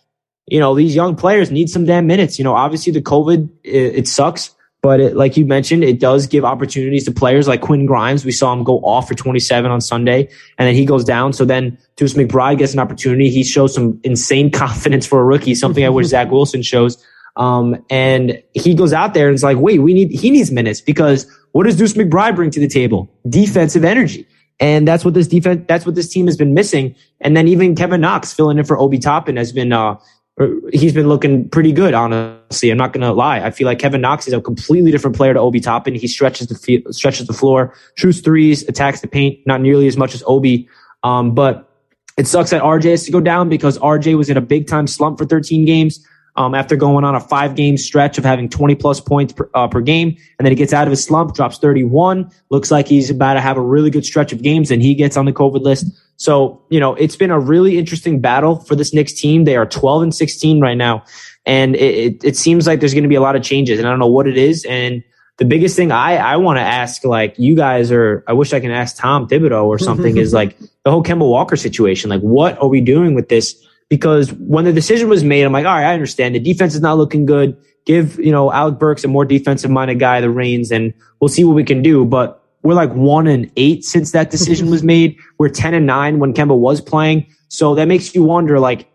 [0.47, 2.39] you know, these young players need some damn minutes.
[2.39, 6.27] You know, obviously the COVID, it, it sucks, but it, like you mentioned, it does
[6.27, 8.25] give opportunities to players like Quinn Grimes.
[8.25, 10.29] We saw him go off for 27 on Sunday
[10.59, 11.33] and then he goes down.
[11.33, 13.29] So then Deuce McBride gets an opportunity.
[13.29, 17.05] He shows some insane confidence for a rookie, something I wish Zach Wilson shows.
[17.35, 20.81] Um, and he goes out there and it's like, wait, we need, he needs minutes
[20.81, 23.11] because what does Deuce McBride bring to the table?
[23.29, 24.27] Defensive energy.
[24.59, 26.95] And that's what this defense, that's what this team has been missing.
[27.21, 29.97] And then even Kevin Knox filling in for Obi Toppin has been, uh,
[30.73, 32.71] he's been looking pretty good, honestly.
[32.71, 33.41] I'm not going to lie.
[33.41, 35.95] I feel like Kevin Knox is a completely different player to Obi Toppin.
[35.95, 40.15] He stretches the stretches the floor, shoots threes, attacks the paint, not nearly as much
[40.15, 40.69] as Obi.
[41.03, 41.71] Um, but
[42.19, 44.87] it sucks that RJ has to go down because RJ was in a big time
[44.87, 46.07] slump for 13 games.
[46.37, 49.69] Um, after going on a five game stretch of having 20 plus points per, uh,
[49.69, 50.09] per game.
[50.39, 52.31] And then he gets out of his slump, drops 31.
[52.51, 55.17] Looks like he's about to have a really good stretch of games and he gets
[55.17, 55.87] on the COVID list.
[56.17, 59.45] So, you know, it's been a really interesting battle for this Knicks team.
[59.45, 61.05] They are 12 and 16 right now.
[61.47, 63.87] And it, it, it seems like there's going to be a lot of changes and
[63.87, 64.65] I don't know what it is.
[64.69, 65.03] And
[65.39, 68.61] the biggest thing I, I want to ask, like you guys are, I wish I
[68.61, 72.09] can ask Tom Thibodeau or something is like the whole Kemba Walker situation.
[72.09, 73.55] Like, what are we doing with this?
[73.89, 76.81] Because when the decision was made, I'm like, all right, I understand the defense is
[76.81, 77.57] not looking good.
[77.85, 81.45] Give, you know, Alec Burks a more defensive minded guy the reins and we'll see
[81.45, 82.05] what we can do.
[82.05, 85.17] But we're like one and eight since that decision was made.
[85.39, 87.27] We're 10 and nine when Kemba was playing.
[87.49, 88.91] So that makes you wonder, like,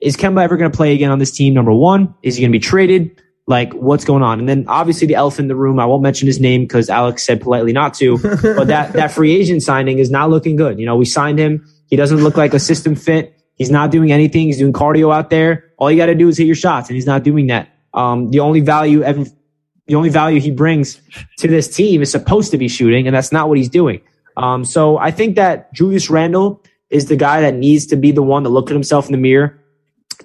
[0.00, 1.52] is Kemba ever going to play again on this team?
[1.52, 3.20] Number one, is he going to be traded?
[3.48, 4.38] Like, what's going on?
[4.38, 7.24] And then obviously the elephant in the room, I won't mention his name because Alex
[7.24, 10.78] said politely not to, but that, that free agent signing is not looking good.
[10.78, 11.66] You know, we signed him.
[11.88, 13.35] He doesn't look like a system fit.
[13.56, 14.46] He's not doing anything.
[14.46, 15.72] He's doing cardio out there.
[15.78, 17.68] All you got to do is hit your shots and he's not doing that.
[17.94, 21.00] Um, the only value, the only value he brings
[21.38, 24.00] to this team is supposed to be shooting, and that's not what he's doing.
[24.36, 28.22] Um, so I think that Julius Randle is the guy that needs to be the
[28.22, 29.58] one to look at himself in the mirror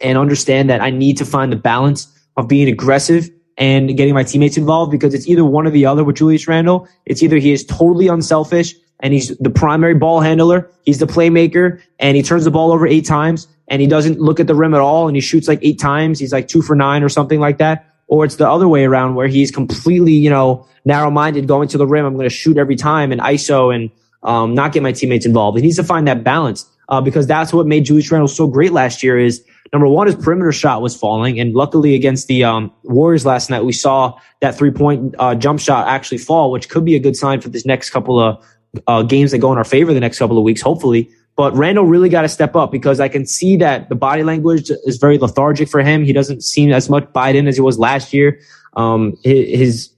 [0.01, 2.07] and understand that I need to find the balance
[2.37, 6.03] of being aggressive and getting my teammates involved because it's either one or the other
[6.03, 6.87] with Julius Randle.
[7.05, 11.81] It's either he is totally unselfish and he's the primary ball handler, he's the playmaker,
[11.99, 14.73] and he turns the ball over eight times and he doesn't look at the rim
[14.73, 16.19] at all and he shoots like eight times.
[16.19, 17.87] He's like two for nine or something like that.
[18.07, 21.77] Or it's the other way around where he's completely, you know, narrow minded going to
[21.77, 22.05] the rim.
[22.05, 23.89] I'm going to shoot every time and ISO and
[24.23, 25.57] um, not get my teammates involved.
[25.57, 28.73] He needs to find that balance uh, because that's what made Julius Randle so great
[28.73, 29.41] last year is
[29.71, 31.39] number one, his perimeter shot was falling.
[31.39, 35.61] And luckily against the um, Warriors last night, we saw that three point uh, jump
[35.61, 38.43] shot actually fall, which could be a good sign for this next couple of
[38.87, 41.09] uh, games that go in our favor the next couple of weeks, hopefully.
[41.35, 44.69] But Randle really got to step up because I can see that the body language
[44.85, 46.03] is very lethargic for him.
[46.03, 48.39] He doesn't seem as much bite in as he was last year.
[48.75, 49.89] Um, his,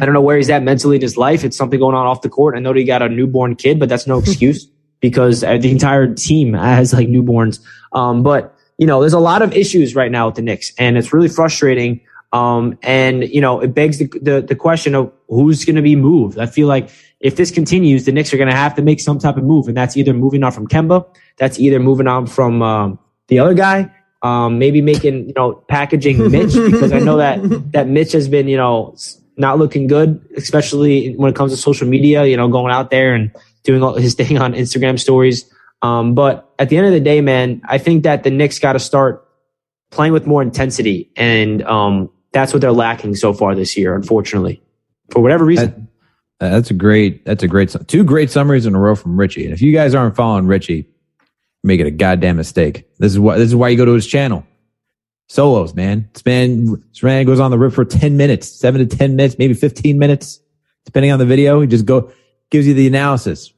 [0.00, 1.44] I don't know where he's at mentally in his life.
[1.44, 2.56] It's something going on off the court.
[2.56, 4.66] I know that he got a newborn kid, but that's no excuse
[5.00, 7.60] because the entire team has like newborns.
[7.92, 10.98] Um, but you know, there's a lot of issues right now with the Knicks and
[10.98, 12.00] it's really frustrating.
[12.32, 15.96] Um, and you know, it begs the, the, the question of who's going to be
[15.96, 16.38] moved.
[16.38, 16.90] I feel like
[17.20, 19.68] if this continues, the Knicks are going to have to make some type of move,
[19.68, 21.06] and that's either moving on from Kemba,
[21.38, 22.98] that's either moving on from um,
[23.28, 23.92] the other guy.
[24.22, 28.48] Um, maybe making you know packaging Mitch because I know that that Mitch has been
[28.48, 28.96] you know
[29.36, 32.24] not looking good, especially when it comes to social media.
[32.24, 33.30] You know, going out there and
[33.62, 35.50] doing all his thing on Instagram stories.
[35.82, 38.72] Um, but at the end of the day, man, I think that the Knicks got
[38.72, 39.26] to start
[39.90, 44.62] playing with more intensity, and um, that's what they're lacking so far this year, unfortunately,
[45.10, 45.85] for whatever reason.
[46.40, 47.24] That, that's a great.
[47.24, 47.74] That's a great.
[47.86, 49.44] Two great summaries in a row from Richie.
[49.44, 50.84] And if you guys aren't following Richie, you're
[51.64, 52.86] making a goddamn mistake.
[52.98, 53.38] This is why.
[53.38, 54.46] This is why you go to his channel.
[55.28, 56.08] Solos, man.
[56.12, 59.36] This man, this man goes on the rip for ten minutes, seven to ten minutes,
[59.38, 60.40] maybe fifteen minutes,
[60.84, 61.60] depending on the video.
[61.60, 62.12] He just go
[62.50, 63.52] gives you the analysis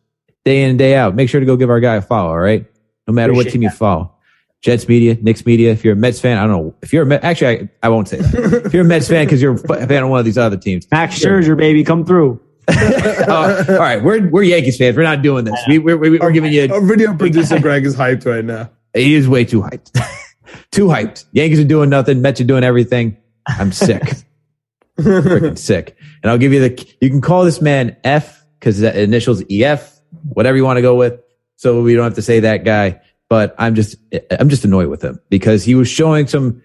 [0.45, 1.15] day in and day out.
[1.15, 2.31] Make sure to go give our guy a follow.
[2.31, 2.65] All right,
[3.07, 3.73] no matter Appreciate what team that.
[3.73, 4.15] you follow.
[4.61, 5.71] Jets media, Knicks media.
[5.71, 6.75] If you're a Mets fan, I don't know.
[6.83, 8.63] If you're a Met, actually, I, I won't say that.
[8.67, 10.87] if you're a Mets fan because you're a fan of one of these other teams,
[10.91, 12.41] Max Scherzer, baby, come through.
[13.29, 14.97] uh, all right, we're we're Yankees fans.
[14.97, 15.59] We're not doing this.
[15.67, 16.69] We, we're, we're, we're giving you.
[16.73, 18.71] Our video producer Greg is hyped right now.
[18.95, 19.93] He is way too hyped.
[20.71, 21.25] too hyped.
[21.33, 22.21] Yankees are doing nothing.
[22.21, 23.17] Mets are doing everything.
[23.47, 24.03] I'm sick.
[24.99, 25.97] Freaking sick.
[26.23, 26.95] And I'll give you the.
[27.01, 29.99] You can call this man F because the initials EF.
[30.31, 31.21] Whatever you want to go with.
[31.57, 33.97] So we don't have to say that guy but I'm just,
[34.31, 36.63] I'm just annoyed with him because he was showing some,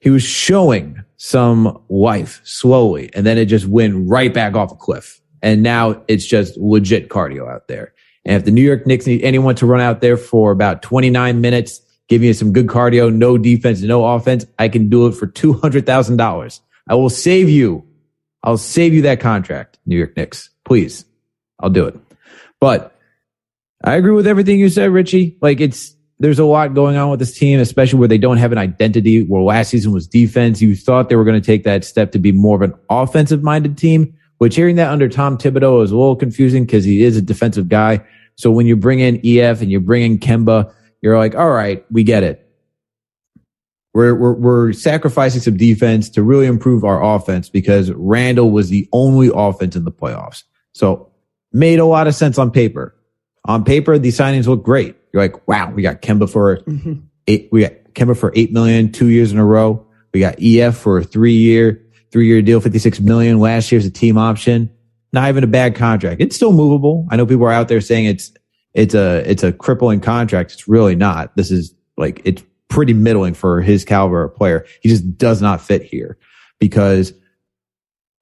[0.00, 4.76] he was showing some life slowly and then it just went right back off a
[4.76, 5.20] cliff.
[5.42, 7.94] And now it's just legit cardio out there.
[8.24, 11.40] And if the New York Knicks need anyone to run out there for about 29
[11.40, 15.26] minutes, give you some good cardio, no defense, no offense, I can do it for
[15.26, 16.60] $200,000.
[16.88, 17.86] I will save you.
[18.42, 20.50] I'll save you that contract, New York Knicks.
[20.64, 21.04] Please.
[21.60, 21.98] I'll do it.
[22.60, 22.94] But
[23.84, 25.36] I agree with everything you said, Richie.
[25.40, 28.52] Like it's there's a lot going on with this team, especially where they don't have
[28.52, 29.22] an identity.
[29.22, 32.18] Where last season was defense, you thought they were going to take that step to
[32.18, 34.14] be more of an offensive minded team.
[34.38, 37.68] Which hearing that under Tom Thibodeau is a little confusing because he is a defensive
[37.68, 38.04] guy.
[38.36, 40.72] So when you bring in EF and you bring in Kemba,
[41.02, 42.44] you're like, all right, we get it.
[43.94, 48.88] We're, we're, we're sacrificing some defense to really improve our offense because Randle was the
[48.92, 50.44] only offense in the playoffs.
[50.72, 51.10] So
[51.52, 52.94] made a lot of sense on paper
[53.48, 54.94] on paper, these signings look great.
[55.12, 56.94] You're like, wow, we got Kemba for mm-hmm.
[57.26, 59.84] eight, we got Kemba for eight million, two years in a row.
[60.12, 63.40] We got EF for a three year, three year deal, 56 million.
[63.40, 64.70] Last year's a team option.
[65.12, 66.20] Not even a bad contract.
[66.20, 67.06] It's still movable.
[67.10, 68.32] I know people are out there saying it's,
[68.74, 70.52] it's a, it's a crippling contract.
[70.52, 71.34] It's really not.
[71.36, 74.66] This is like, it's pretty middling for his caliber of player.
[74.82, 76.18] He just does not fit here
[76.58, 77.14] because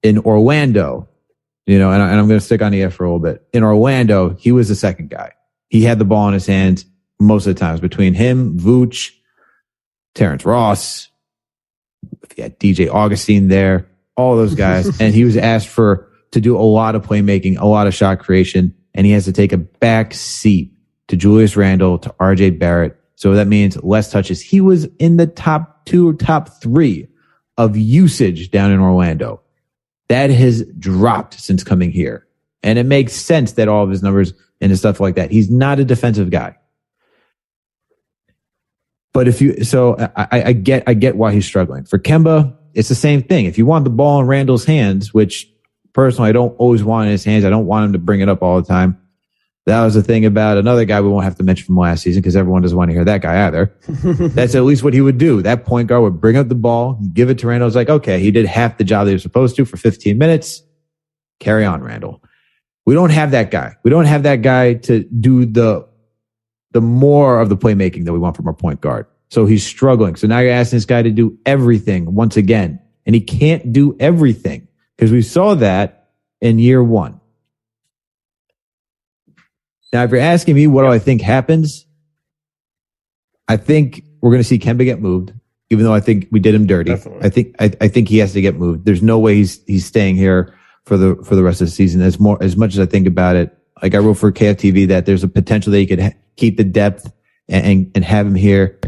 [0.01, 1.09] in Orlando,
[1.65, 3.45] you know, and, I, am going to stick on EF for a little bit.
[3.53, 5.33] In Orlando, he was the second guy.
[5.69, 6.85] He had the ball in his hands
[7.19, 9.11] most of the times between him, Vooch,
[10.15, 11.09] Terrence Ross.
[12.35, 14.87] He had DJ Augustin there, all those guys.
[15.01, 18.19] and he was asked for to do a lot of playmaking, a lot of shot
[18.19, 20.73] creation, and he has to take a back seat
[21.07, 22.99] to Julius Randle, to RJ Barrett.
[23.15, 24.41] So that means less touches.
[24.41, 27.07] He was in the top two, or top three
[27.57, 29.41] of usage down in Orlando.
[30.09, 32.27] That has dropped since coming here.
[32.63, 35.31] And it makes sense that all of his numbers and his stuff like that.
[35.31, 36.57] He's not a defensive guy.
[39.17, 41.85] But if you, so I, I get, I get why he's struggling.
[41.85, 43.45] For Kemba, it's the same thing.
[43.45, 45.51] If you want the ball in Randle's hands, which
[45.91, 48.29] personally I don't always want in his hands, I don't want him to bring it
[48.29, 48.95] up all the time.
[49.65, 52.21] That was the thing about another guy we won't have to mention from last season
[52.21, 53.75] because everyone doesn't want to hear that guy either.
[53.87, 55.41] That's at least what he would do.
[55.41, 57.65] That point guard would bring up the ball, give it to Randle.
[57.65, 60.15] It's like, okay, he did half the job that he was supposed to for 15
[60.15, 60.61] minutes.
[61.39, 62.21] Carry on, Randle.
[62.85, 63.77] We don't have that guy.
[63.81, 65.87] We don't have that guy to do the,
[66.71, 69.05] the more of the playmaking that we want from our point guard.
[69.29, 70.15] So he's struggling.
[70.15, 73.95] So now you're asking this guy to do everything once again, and he can't do
[73.99, 76.09] everything because we saw that
[76.41, 77.19] in year one.
[79.93, 81.85] Now, if you're asking me what do I think happens,
[83.47, 85.33] I think we're going to see Kemba get moved,
[85.69, 86.91] even though I think we did him dirty.
[86.91, 87.25] Definitely.
[87.25, 88.85] I think I, I think he has to get moved.
[88.85, 90.53] There's no way he's he's staying here
[90.85, 92.01] for the for the rest of the season.
[92.01, 95.05] As more as much as I think about it, like I wrote for KFTV that
[95.05, 97.11] there's a potential that he could ha- keep the depth
[97.49, 98.79] and, and, and have him here.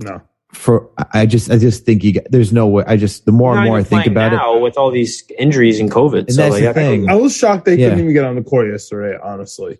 [0.00, 0.22] No.
[0.52, 3.54] For I just I just think you got, there's no way I just the more
[3.54, 6.20] and more I think about it with all these injuries and COVID.
[6.20, 7.08] And so that's like, the thing.
[7.08, 7.90] I was shocked they yeah.
[7.90, 9.18] couldn't even get on the court yesterday.
[9.22, 9.78] Honestly,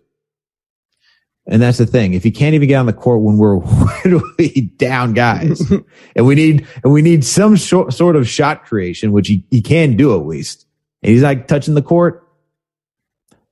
[1.49, 2.13] and that's the thing.
[2.13, 3.57] If he can't even get on the court when we're
[4.05, 5.59] literally down guys
[6.15, 9.61] and we need, and we need some short, sort of shot creation, which he, he
[9.61, 10.67] can do at least.
[11.01, 12.27] And he's like touching the court.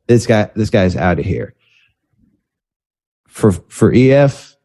[0.06, 1.56] This guy, this guy's out of here.
[3.38, 4.56] For, for EF,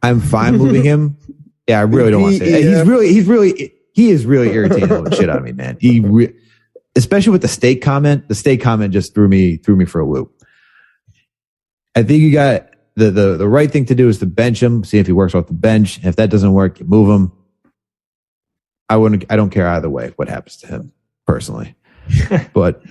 [0.00, 1.16] I'm fine moving him.
[1.68, 2.78] Yeah, I really don't want to say that.
[2.78, 5.76] He's really, he's really, he is really irritating the shit out of me, man.
[5.78, 6.34] He, re-
[6.96, 10.06] especially with the state comment, the state comment just threw me, threw me for a
[10.06, 10.32] loop.
[11.94, 14.82] I think you got the, the, the right thing to do is to bench him,
[14.82, 16.02] see if he works off the bench.
[16.02, 17.32] If that doesn't work, you move him.
[18.88, 20.92] I wouldn't, I don't care either way what happens to him
[21.26, 21.74] personally.
[22.54, 22.82] but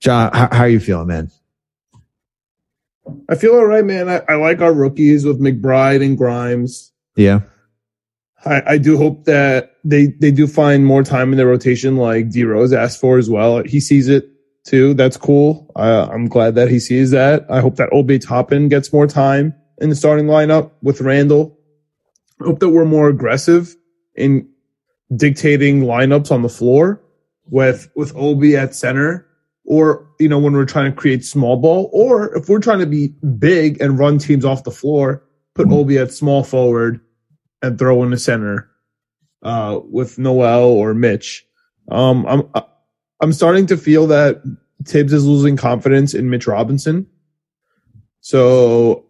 [0.00, 1.30] John, how, how, are you feeling, man?
[3.28, 4.08] I feel all right, man.
[4.08, 6.92] I, I like our rookies with McBride and Grimes.
[7.16, 7.40] Yeah.
[8.44, 12.30] I, I, do hope that they they do find more time in their rotation, like
[12.30, 13.62] D Rose asked for as well.
[13.64, 14.28] He sees it
[14.64, 14.94] too.
[14.94, 15.70] That's cool.
[15.74, 17.46] Uh, I'm glad that he sees that.
[17.50, 21.58] I hope that Obi Toppin gets more time in the starting lineup with Randle.
[22.40, 23.74] I hope that we're more aggressive
[24.14, 24.48] in
[25.14, 27.02] dictating lineups on the floor
[27.48, 29.25] with with Obi at center,
[29.66, 32.86] or you know when we're trying to create small ball, or if we're trying to
[32.86, 33.08] be
[33.38, 37.00] big and run teams off the floor, put Obi at small forward
[37.62, 38.70] and throw in the center
[39.42, 41.44] uh, with Noel or Mitch.
[41.90, 42.62] Um, I'm
[43.20, 44.42] I'm starting to feel that
[44.84, 47.06] Thibs is losing confidence in Mitch Robinson.
[48.20, 49.06] So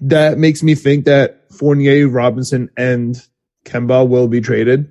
[0.00, 3.16] that makes me think that Fournier, Robinson, and
[3.64, 4.90] Kemba will be traded.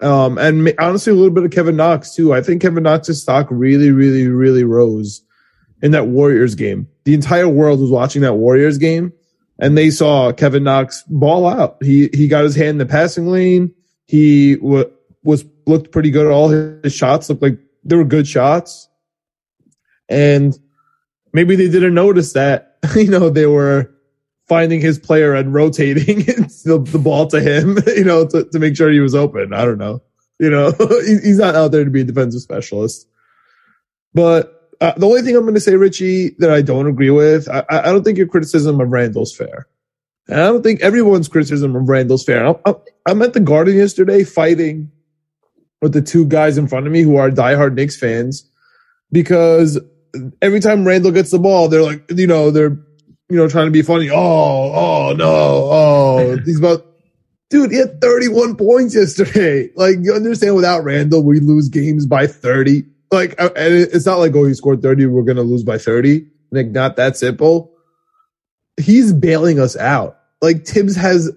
[0.00, 2.32] Um, and honestly, a little bit of Kevin Knox too.
[2.32, 5.22] I think Kevin Knox's stock really, really, really rose
[5.82, 6.88] in that Warriors game.
[7.04, 9.12] The entire world was watching that Warriors game
[9.58, 11.76] and they saw Kevin Knox ball out.
[11.82, 13.74] He, he got his hand in the passing lane.
[14.06, 14.90] He w-
[15.22, 16.26] was looked pretty good.
[16.26, 18.88] All his shots looked like they were good shots.
[20.08, 20.58] And
[21.32, 23.91] maybe they didn't notice that, you know, they were
[24.52, 26.18] finding his player and rotating
[26.66, 29.54] the, the, ball to him, you know, to, to make sure he was open.
[29.54, 30.02] I don't know.
[30.38, 30.72] You know,
[31.06, 33.08] he's not out there to be a defensive specialist.
[34.12, 37.48] But uh, the only thing I'm going to say, Richie, that I don't agree with,
[37.48, 39.68] I, I don't think your criticism of Randle's fair.
[40.28, 42.54] And I don't think everyone's criticism of Randle's fair.
[42.66, 42.74] I'm,
[43.06, 44.92] I'm at the Garden yesterday fighting
[45.80, 48.46] with the two guys in front of me who are diehard Knicks fans
[49.10, 49.80] because
[50.42, 52.76] every time Randle gets the ball, they're like, you know, they're,
[53.32, 54.10] you know, trying to be funny.
[54.10, 56.86] Oh, oh, no, oh, he's about,
[57.50, 59.70] dude, he had 31 points yesterday.
[59.74, 62.84] Like, you understand without Randle, we lose games by 30.
[63.10, 65.78] Like, uh, and it's not like, oh, he scored 30, we're going to lose by
[65.78, 66.26] 30.
[66.50, 67.72] Like, not that simple.
[68.76, 70.18] He's bailing us out.
[70.40, 71.30] Like, Thibs has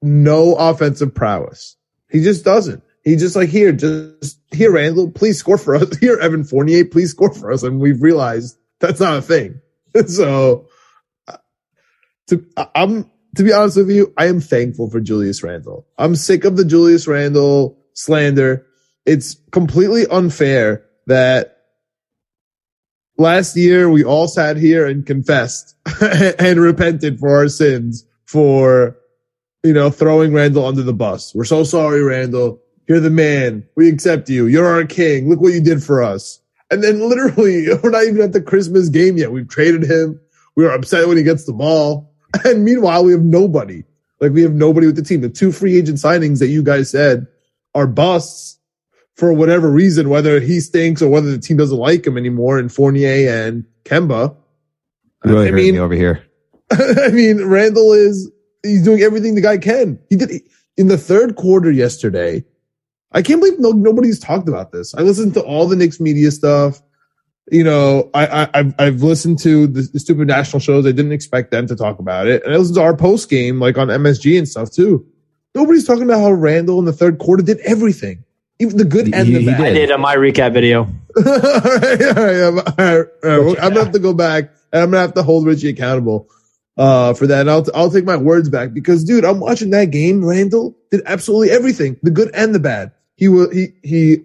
[0.00, 1.76] no offensive prowess.
[2.10, 2.82] He just doesn't.
[3.04, 5.96] He just like here, just here, Randle, please score for us.
[6.00, 7.64] Here, Evan Fournier, please score for us.
[7.64, 9.60] And we've realized that's not a thing.
[10.06, 10.68] so,
[12.28, 12.44] to
[12.74, 15.86] I'm to be honest with you, I am thankful for Julius Randle.
[15.98, 18.66] I'm sick of the Julius Randle slander.
[19.06, 21.58] It's completely unfair that
[23.18, 25.74] last year we all sat here and confessed
[26.38, 28.96] and repented for our sins for,
[29.64, 31.34] you know, throwing Randle under the bus.
[31.34, 32.60] We're so sorry, Randle.
[32.88, 33.66] You're the man.
[33.76, 34.46] We accept you.
[34.46, 35.28] You're our king.
[35.28, 36.40] Look what you did for us.
[36.70, 39.32] And then literally, we're not even at the Christmas game yet.
[39.32, 40.20] We've traded him.
[40.56, 42.11] We were upset when he gets the ball.
[42.44, 43.84] And meanwhile, we have nobody.
[44.20, 45.20] Like we have nobody with the team.
[45.20, 47.26] The two free agent signings that you guys said
[47.74, 48.58] are busts
[49.16, 52.58] for whatever reason, whether he stinks or whether the team doesn't like him anymore.
[52.58, 54.34] And Fournier and Kemba.
[55.24, 56.24] Really I mean, over here.
[56.70, 58.30] I mean, Randle is
[58.62, 59.98] he's doing everything the guy can.
[60.08, 60.42] He did
[60.76, 62.44] in the third quarter yesterday.
[63.12, 64.94] I can't believe no, nobody's talked about this.
[64.94, 66.80] I listened to all the Knicks media stuff.
[67.50, 70.86] You know, I, I have I've listened to the, the, stupid national shows.
[70.86, 73.58] I didn't expect them to talk about it, and I listened to our post game
[73.58, 75.06] like on MSG and stuff too.
[75.54, 78.24] Nobody's talking about how Randle in the third quarter did everything,
[78.60, 79.60] even the good and the bad.
[79.60, 80.82] I did on my recap video.
[81.16, 83.58] all right, all right, all right, all right.
[83.60, 86.28] I'm gonna have to go back and I'm gonna have to hold Richie accountable
[86.76, 87.42] uh, for that.
[87.42, 90.24] And I'll, I'll take my words back because, dude, I'm watching that game.
[90.24, 92.92] Randle did absolutely everything, the good and the bad.
[93.16, 94.24] He will, he, he,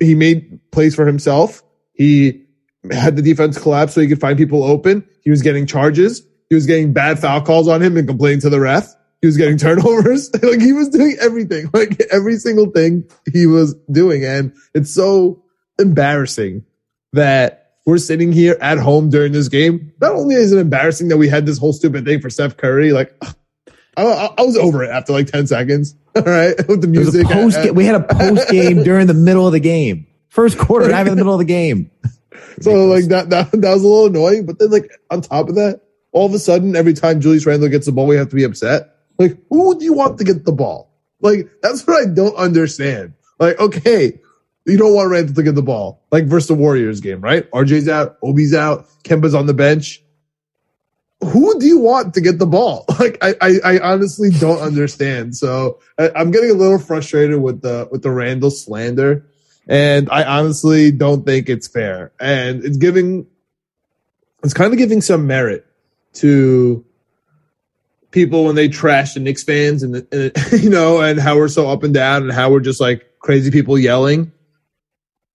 [0.00, 1.62] he made plays for himself.
[1.98, 2.44] He
[2.90, 5.06] had the defense collapse so he could find people open.
[5.22, 6.22] He was getting charges.
[6.48, 8.94] He was getting bad foul calls on him and complaining to the ref.
[9.20, 10.30] He was getting turnovers.
[10.42, 14.24] like he was doing everything, like every single thing he was doing.
[14.24, 15.42] And it's so
[15.78, 16.64] embarrassing
[17.12, 19.92] that we're sitting here at home during this game.
[20.00, 22.92] Not only is it embarrassing that we had this whole stupid thing for Steph Curry,
[22.92, 23.12] like
[23.96, 25.96] I, I was over it after like 10 seconds.
[26.14, 26.54] All right.
[26.68, 27.26] With the music.
[27.26, 30.07] Post, we had a post game during the middle of the game.
[30.28, 31.90] First quarter, even in the middle of the game.
[32.60, 34.44] So like that, that, that was a little annoying.
[34.44, 37.68] But then like on top of that, all of a sudden, every time Julius Randle
[37.68, 38.96] gets the ball, we have to be upset.
[39.16, 40.90] Like, who do you want to get the ball?
[41.20, 43.14] Like, that's what I don't understand.
[43.38, 44.18] Like, okay,
[44.66, 46.02] you don't want Randle to get the ball.
[46.10, 47.48] Like versus the Warriors game, right?
[47.52, 50.02] RJ's out, Obi's out, Kemba's on the bench
[51.20, 52.84] who do you want to get the ball?
[52.98, 55.36] Like, I, I, I honestly don't understand.
[55.36, 59.24] So I, am getting a little frustrated with the, with the Randle slander.
[59.68, 62.10] And I honestly don't think it's fair.
[62.18, 63.26] And it's giving,
[64.42, 65.66] it's kind of giving some merit
[66.14, 66.84] to
[68.10, 71.68] people when they trash the Knicks fans and, and you know and how we're so
[71.68, 74.32] up and down and how we're just like crazy people yelling.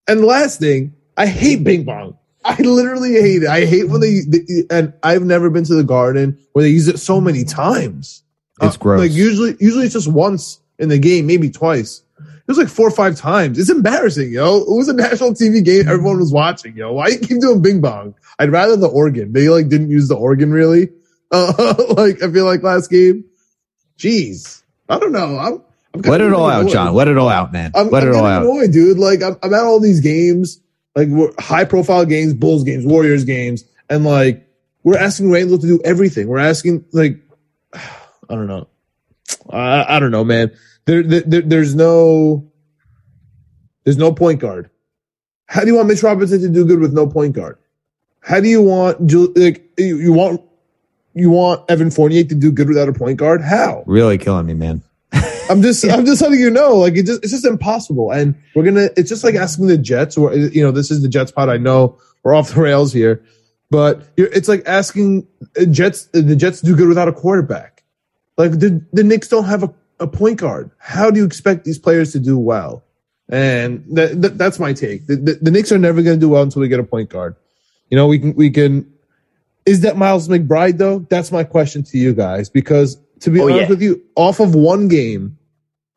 [0.07, 2.17] And the last thing, I hate Bing Bong.
[2.43, 3.47] I literally hate it.
[3.47, 6.88] I hate when they, they and I've never been to the Garden where they use
[6.88, 8.23] it so many times.
[8.61, 8.99] It's Uh, gross.
[8.99, 12.01] Like usually, usually it's just once in the game, maybe twice.
[12.45, 13.57] It was like four or five times.
[13.57, 14.57] It's embarrassing, yo.
[14.57, 15.87] It was a national TV game.
[15.87, 16.91] Everyone was watching, yo.
[16.91, 18.15] Why you keep doing Bing Bong?
[18.37, 19.31] I'd rather the organ.
[19.31, 20.89] They like didn't use the organ really.
[21.31, 23.25] Uh, like I feel like last game.
[23.97, 25.39] Jeez, I don't know.
[25.39, 25.63] I'm,
[25.95, 26.71] I'm Let it all getting out.
[26.71, 26.93] John.
[26.93, 27.71] Let it all out, man.
[27.73, 28.43] I'm, Let I'm it all out.
[28.43, 28.99] annoyed, dude.
[28.99, 30.59] Like I'm, I'm at all these games,
[30.95, 31.07] like
[31.39, 34.47] high profile games, Bulls games, Warriors games, and like
[34.83, 36.27] we're asking Randall to do everything.
[36.27, 37.17] We're asking like
[37.73, 37.81] I
[38.29, 38.67] don't know.
[39.49, 40.51] I, I don't know, man.
[40.86, 42.51] There, there, there's no,
[43.84, 44.69] there's no point guard.
[45.47, 47.57] How do you want Mitch Robinson to do good with no point guard?
[48.21, 49.01] How do you want
[49.36, 50.41] like you, you want
[51.13, 53.41] you want Evan Fournier to do good without a point guard?
[53.41, 53.84] How?
[53.86, 54.81] Really killing me, man.
[55.49, 58.11] I'm just I'm just letting you know, like it just it's just impossible.
[58.11, 61.09] And we're gonna it's just like asking the Jets, or you know, this is the
[61.09, 61.49] Jets pod.
[61.49, 63.23] I know we're off the rails here,
[63.69, 65.27] but you're, it's like asking
[65.59, 67.84] uh, Jets the Jets do good without a quarterback.
[68.38, 70.71] Like the the Knicks don't have a, a point guard.
[70.77, 72.83] How do you expect these players to do well?
[73.29, 75.07] And that, that that's my take.
[75.07, 77.09] The, the, the Knicks are never going to do well until we get a point
[77.09, 77.35] guard.
[77.89, 78.91] You know, we can we can.
[79.65, 80.99] Is that Miles McBride though?
[81.09, 83.67] That's my question to you guys because to be Oh, honest yeah.
[83.69, 85.37] with you, off of one game,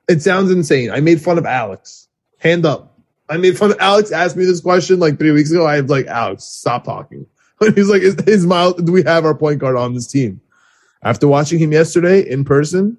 [0.09, 0.91] it sounds insane.
[0.91, 2.07] I made fun of Alex.
[2.39, 2.97] Hand up.
[3.29, 4.13] I made fun of Alex.
[4.13, 5.67] Asked me this question like three weeks ago.
[5.67, 7.27] I was like, Alex, stop talking.
[7.75, 8.75] He's like, is, is Miles?
[8.81, 10.41] Do we have our point guard on this team?
[11.03, 12.97] After watching him yesterday in person,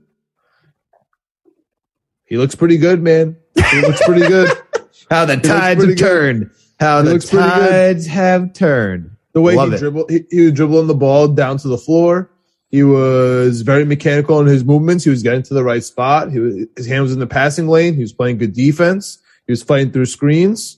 [2.28, 3.38] he looks pretty good, man.
[3.72, 4.50] He looks pretty good.
[5.10, 5.98] How the tides have good.
[5.98, 6.52] turned.
[6.80, 9.12] How He the tides have turned.
[9.34, 9.78] The way Love he it.
[9.80, 12.30] dribbled, he, he was dribbling the ball down to the floor.
[12.70, 15.04] He was very mechanical in his movements.
[15.04, 16.32] He was getting to the right spot.
[16.32, 17.94] He was, his hand was in the passing lane.
[17.94, 19.20] He was playing good defense.
[19.46, 20.78] He was fighting through screens.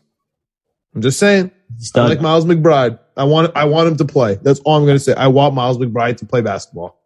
[0.94, 1.52] I'm just saying.
[1.96, 3.00] I like Miles McBride.
[3.16, 4.36] I want I want him to play.
[4.42, 5.14] That's all I'm going to say.
[5.14, 7.00] I want Miles McBride to play basketball.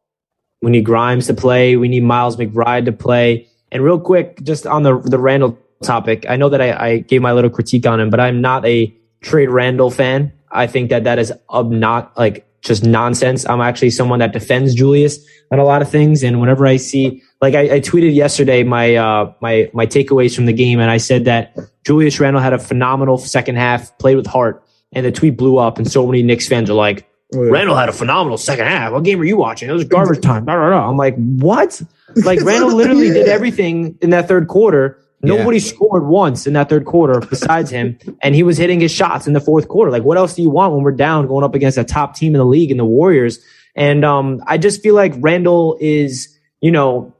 [0.61, 1.75] We need Grimes to play.
[1.75, 3.49] We need Miles McBride to play.
[3.73, 7.21] And real quick, just on the the Randle topic, I know that I, I gave
[7.21, 10.31] my little critique on him, but I'm not a trade Randle fan.
[10.51, 13.45] I think that that is ob- not like just nonsense.
[13.49, 15.19] I'm actually someone that defends Julius
[15.51, 16.23] on a lot of things.
[16.23, 20.45] And whenever I see, like I, I tweeted yesterday my uh, my my takeaways from
[20.45, 24.27] the game, and I said that Julius Randle had a phenomenal second half, played with
[24.27, 27.09] heart, and the tweet blew up, and so many Knicks fans are like.
[27.35, 28.91] Randle had a phenomenal second half.
[28.93, 29.67] What game are you watching?
[29.67, 30.45] It was garbage time.
[30.45, 30.87] Blah, blah, blah.
[30.87, 31.81] I'm like, what?
[32.17, 34.99] Like Randle literally did everything in that third quarter.
[35.25, 39.25] Nobody scored once in that third quarter besides him, and he was hitting his shots
[39.25, 39.89] in the fourth quarter.
[39.89, 42.35] Like, what else do you want when we're down going up against a top team
[42.35, 43.39] in the league in the Warriors?
[43.73, 47.15] And um, I just feel like Randle is, you know,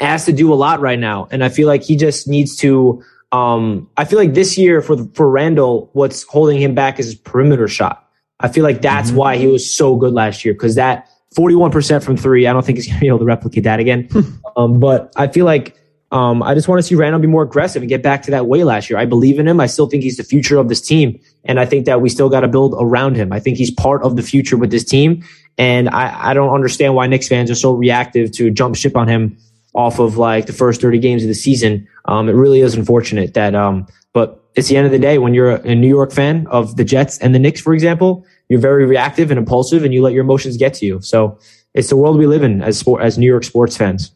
[0.00, 3.02] asked to do a lot right now, and I feel like he just needs to.
[3.32, 7.14] Um, I feel like this year for for Randle, what's holding him back is his
[7.16, 8.08] perimeter shot.
[8.38, 12.16] I feel like that's why he was so good last year because that 41% from
[12.16, 14.08] three, I don't think he's going to be able to replicate that again.
[14.56, 15.76] um, but I feel like
[16.12, 18.46] um, I just want to see Randle be more aggressive and get back to that
[18.46, 18.98] way last year.
[18.98, 19.60] I believe in him.
[19.60, 21.18] I still think he's the future of this team.
[21.44, 23.32] And I think that we still got to build around him.
[23.32, 25.24] I think he's part of the future with this team.
[25.56, 29.08] And I, I don't understand why Knicks fans are so reactive to jump ship on
[29.08, 29.38] him
[29.74, 31.88] off of like the first 30 games of the season.
[32.04, 35.32] Um, it really is unfortunate that, um, but it's the end of the day when
[35.32, 38.60] you're a, a New York fan of the Jets and the Knicks, for example, you're
[38.60, 41.00] very reactive and impulsive and you let your emotions get to you.
[41.00, 41.38] So
[41.74, 44.12] it's the world we live in as sport, as New York sports fans.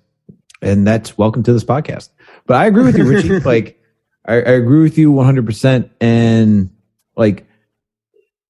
[0.63, 2.11] and that's welcome to this podcast.
[2.47, 3.41] But I agree with you, Richie.
[3.45, 3.81] like,
[4.27, 5.91] I, I agree with you 100%.
[6.01, 6.71] And
[7.17, 7.47] like,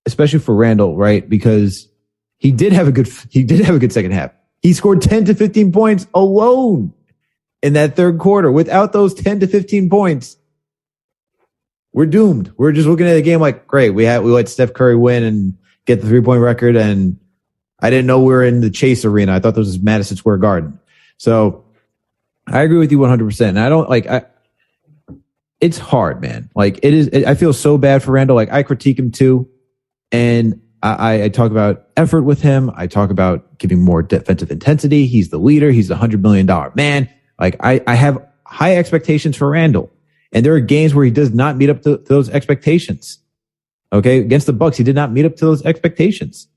[0.07, 1.29] especially for Randle, right?
[1.29, 1.89] Because
[2.39, 4.33] he did have a good, he did have a good second half.
[4.63, 6.93] He scored 10 to 15 points alone
[7.63, 8.51] in that third quarter.
[8.51, 10.37] Without those 10 to 15 points,
[11.93, 12.53] we're doomed.
[12.57, 13.91] We're just looking at the game like, great.
[13.91, 16.77] We had, we let Steph Curry win and get the three point record.
[16.77, 17.19] And
[17.81, 19.35] I didn't know we were in the chase arena.
[19.35, 20.79] I thought this was Madison Square Garden.
[21.19, 21.65] So
[22.47, 23.49] I agree with you 100%.
[23.49, 24.25] And I don't like, I,
[25.61, 26.51] it's hard, man.
[26.55, 28.37] Like it is, I feel so bad for Randle.
[28.37, 29.49] Like I critique him too.
[30.13, 32.71] And I, I, I talk about effort with him.
[32.75, 35.07] I talk about giving more defensive intensity.
[35.07, 35.71] He's the leader.
[35.71, 37.09] He's a hundred million dollar man.
[37.39, 39.91] Like I, I have high expectations for Randle.
[40.33, 43.19] And there are games where he does not meet up to, to those expectations.
[43.93, 44.19] Okay.
[44.19, 46.49] Against the Bucks, he did not meet up to those expectations.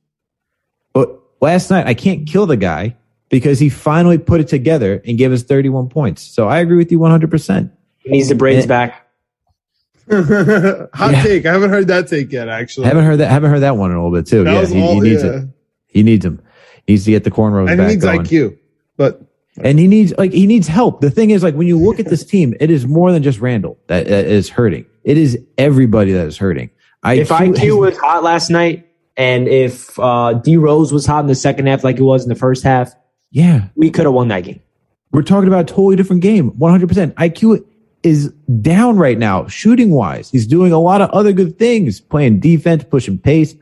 [0.93, 2.95] But last night, I can't kill the guy
[3.29, 6.21] because he finally put it together and gave us 31 points.
[6.23, 7.71] So I agree with you 100%.
[7.99, 8.67] He needs the braids Eh.
[8.67, 9.05] back.
[10.11, 11.23] Hot Yeah.
[11.23, 11.45] take.
[11.45, 12.49] I haven't heard that take yet.
[12.49, 14.43] Actually, I haven't heard that, haven't heard that one in a little bit too.
[14.43, 14.75] That yeah.
[14.75, 15.29] He, all- he needs yeah.
[15.41, 15.47] it.
[15.87, 16.41] He needs him.
[16.87, 18.21] He needs to get the cornrows and back he needs going.
[18.21, 18.57] IQ.
[18.97, 19.21] But
[19.61, 21.01] and he needs like he needs help.
[21.01, 23.39] The thing is, like when you look at this team, it is more than just
[23.39, 24.85] Randle that, that is hurting.
[25.03, 26.71] It is everybody that is hurting.
[27.05, 31.35] If IQ was hot last night, and if uh, D Rose was hot in the
[31.35, 32.93] second half, like it was in the first half,
[33.31, 34.61] yeah, we could have won that game.
[35.11, 36.49] we're talking about a totally different game.
[36.57, 37.15] One hundred percent.
[37.15, 37.63] IQ
[38.03, 38.31] is
[38.61, 40.29] down right now, shooting wise.
[40.29, 43.55] He's doing a lot of other good things, playing defense, pushing pace,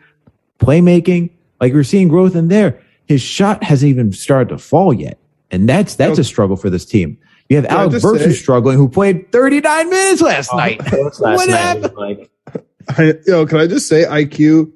[0.60, 1.32] playmaking.
[1.60, 2.82] Like we're seeing growth in there.
[3.06, 5.18] His shot hasn't even started to fall yet,
[5.52, 7.18] and that's that's a struggle for this team.
[7.50, 10.82] You have Can I Alec Burks say- who's struggling, who played 39 minutes last night.
[10.92, 11.96] Last What night, happened?
[11.96, 12.30] like
[12.90, 14.72] I, yo, can I just say IQ,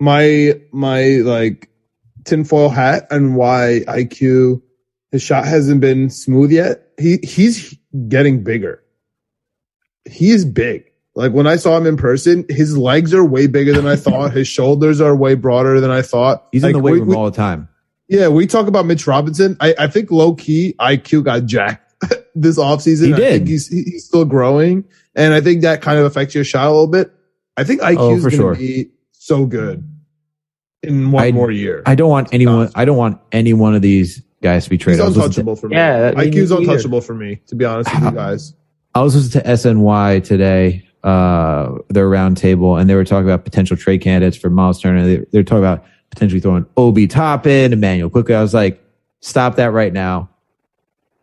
[0.00, 1.70] my my like
[2.24, 4.62] tinfoil hat and why IQ
[5.12, 6.88] his shot hasn't been smooth yet.
[6.98, 7.76] He he's
[8.08, 8.82] getting bigger.
[10.04, 10.84] He's big.
[11.14, 14.32] Like when I saw him in person, his legs are way bigger than I thought.
[14.32, 16.48] his shoulders are way broader than I thought.
[16.50, 17.68] He's like, in the weight we- room we- all the time.
[18.06, 19.56] Yeah, we talk about Mitch Robinson.
[19.60, 21.94] I, I think low key IQ got jacked
[22.34, 23.06] this offseason.
[23.06, 23.30] He I did.
[23.32, 24.84] think he's he's still growing.
[25.14, 27.10] And I think that kind of affects your shot a little bit.
[27.56, 28.54] I think IQ Oh, is for gonna sure.
[28.56, 29.88] be so good
[30.82, 31.82] in one I- more year.
[31.86, 32.70] I don't want anyone.
[32.74, 35.00] I don't want any one of these guys to be traded.
[35.00, 35.76] I was, listening to, untouchable for me.
[35.76, 36.62] Yeah, me IQ's neither.
[36.62, 38.54] untouchable for me, to be honest with you guys.
[38.94, 43.76] I was listening to SNY today, uh, their roundtable, and they were talking about potential
[43.76, 45.04] trade candidates for Miles Turner.
[45.06, 48.34] They, they're talking about potentially throwing Obi Toppin, Immanuel Quickley.
[48.34, 48.80] I was like,
[49.20, 50.28] stop that right now.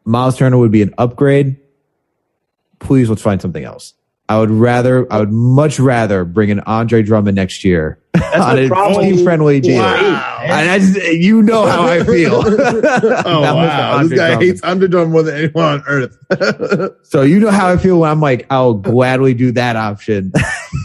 [0.03, 1.57] Miles Turner would be an upgrade.
[2.79, 3.93] Please, let's find something else.
[4.31, 8.71] I would rather, I would much rather bring in Andre Drummond next year on the
[8.73, 9.79] a team friendly deal.
[9.81, 10.39] Wow.
[10.41, 12.41] And I just, you know how I feel.
[12.45, 14.41] Oh wow, this guy Drummond.
[14.41, 16.17] hates Drummond more than anyone on earth.
[17.03, 20.31] So you know how I feel when I'm like, I'll gladly do that option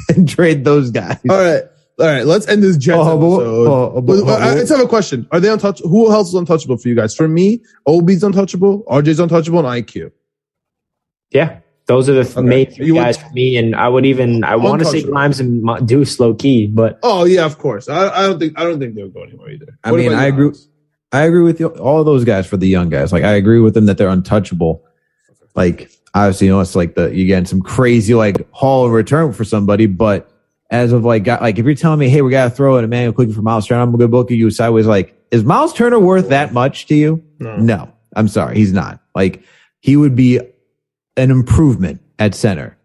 [0.09, 1.19] and trade those guys.
[1.31, 1.63] all right,
[2.01, 2.27] all right.
[2.27, 3.67] Let's end this Jets Oh, episode.
[3.97, 5.89] oh, but- But, uh, I just have a question: Are they untouchable?
[5.89, 7.15] Who else is untouchable for you guys?
[7.15, 10.11] For me, Obi's untouchable, RJ's untouchable, and IQ.
[11.31, 12.41] Yeah, those are the Okay.
[12.47, 13.57] main three You would- guys for me.
[13.57, 15.13] And I would even I want to say Untouchable.
[15.13, 17.89] Grimes and Mo- Deuce low key, but Oh yeah, of course.
[17.89, 19.79] I, I don't think I don't think they'll go anywhere either.
[19.85, 20.47] I What mean, I agree.
[20.47, 20.69] Alex?
[21.13, 23.13] I agree with you, all of those guys for the young guys.
[23.13, 24.83] Like I agree with them that they're untouchable.
[25.55, 29.33] Like obviously, you know, it's like the you getting some crazy like haul in return
[29.33, 30.31] for somebody, but
[30.71, 33.13] as of like, got, like if you're telling me, hey, we gotta throw an Immanuel
[33.13, 34.87] Quickley for Miles Turner, I'm gonna book you sideways.
[34.87, 37.23] Like, is Miles Turner worth that much to you?
[37.39, 37.57] No.
[37.57, 39.01] No, I'm sorry, he's not.
[39.15, 39.43] Like
[39.79, 40.41] he would be
[41.17, 42.77] an improvement at center,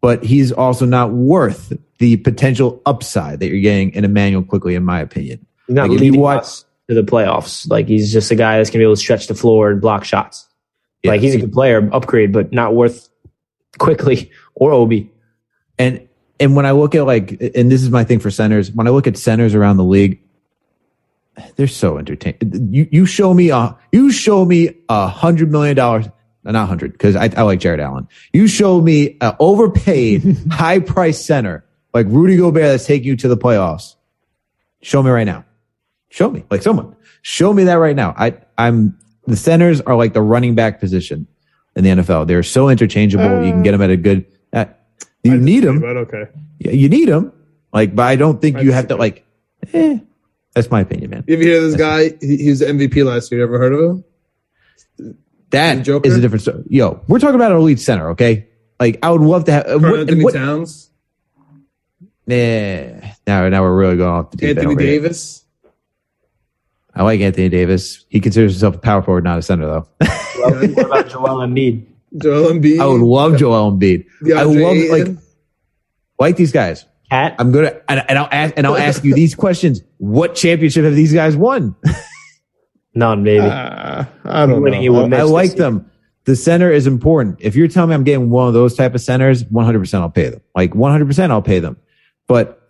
[0.00, 4.84] but he's also not worth the potential upside that you're getting in Immanuel Quickley, in
[4.84, 5.44] my opinion.
[5.66, 7.68] he's not Like, leading watch- us to the playoffs.
[7.70, 10.04] Like he's just a guy that's gonna be able to stretch the floor and block
[10.04, 10.48] shots.
[11.02, 11.12] Yeah.
[11.12, 13.08] Like he's a good player, upgrade, but not worth
[13.78, 15.10] Quickley or Obi.
[15.78, 16.06] And
[16.40, 18.72] and when I look at like, and this is my thing for centers.
[18.72, 20.20] When I look at centers around the league,
[21.56, 22.68] they're so entertaining.
[22.72, 26.06] You you show me a you show me a hundred million dollars,
[26.44, 28.08] not hundred because I, I like Jarrett Allen.
[28.32, 33.28] You show me an overpaid, high price center like Rudy Gobert that's taking you to
[33.28, 33.96] the playoffs.
[34.82, 35.44] Show me right now.
[36.08, 36.96] Show me like someone.
[37.22, 38.14] Show me that right now.
[38.16, 41.26] I I'm the centers are like the running back position
[41.76, 42.26] in the NFL.
[42.26, 43.44] They're so interchangeable.
[43.44, 44.26] you can get them at a good.
[44.52, 44.66] Uh,
[45.22, 45.80] you need them.
[45.80, 46.24] But okay.
[46.58, 47.32] Yeah, you need them.
[47.72, 49.24] Like, but I don't think I you have to like.
[49.72, 49.98] Eh,
[50.54, 51.24] that's my opinion, man.
[51.28, 52.16] You ever hear this guy?
[52.20, 53.40] He, he was the MVP last year.
[53.40, 54.04] You ever heard of him?
[55.50, 56.08] That Joker?
[56.08, 56.64] is a different story.
[56.68, 58.48] Yo, we're talking about an elite center, okay?
[58.78, 59.66] Like, I would love to have.
[59.66, 60.90] uh, Karl what, Anthony what, Towns,
[62.26, 62.36] nah,
[63.26, 64.90] now, now we're really going off the deep end Anthony over here.
[65.00, 65.44] Davis.
[66.94, 68.04] I like Anthony Davis.
[68.08, 69.88] He considers himself a power forward, not a center, though.
[70.36, 71.86] what about Joel Embiid?
[72.16, 72.80] Joel Embiid.
[72.80, 74.06] I would love Joel Embiid.
[74.22, 75.18] I DeAndre love like
[76.18, 76.84] like these guys.
[77.10, 77.36] Cat?
[77.38, 79.82] I'm gonna and, and I'll ask and I'll ask you these questions.
[79.98, 81.76] What championship have these guys won?
[82.94, 83.46] None, baby.
[83.46, 85.04] Uh, I don't Winning know.
[85.04, 85.90] with I like them.
[86.24, 87.38] The center is important.
[87.40, 90.28] If you're telling me I'm getting one of those type of centers, 100% I'll pay
[90.28, 90.40] them.
[90.54, 91.76] Like 100% I'll pay them.
[92.26, 92.60] But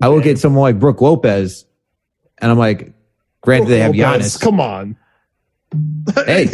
[0.00, 1.64] I look at someone like Brook Lopez
[2.38, 2.92] and I'm like,
[3.40, 4.40] granted they have Lopez, Giannis.
[4.40, 4.96] Come on.
[6.14, 6.46] Hey.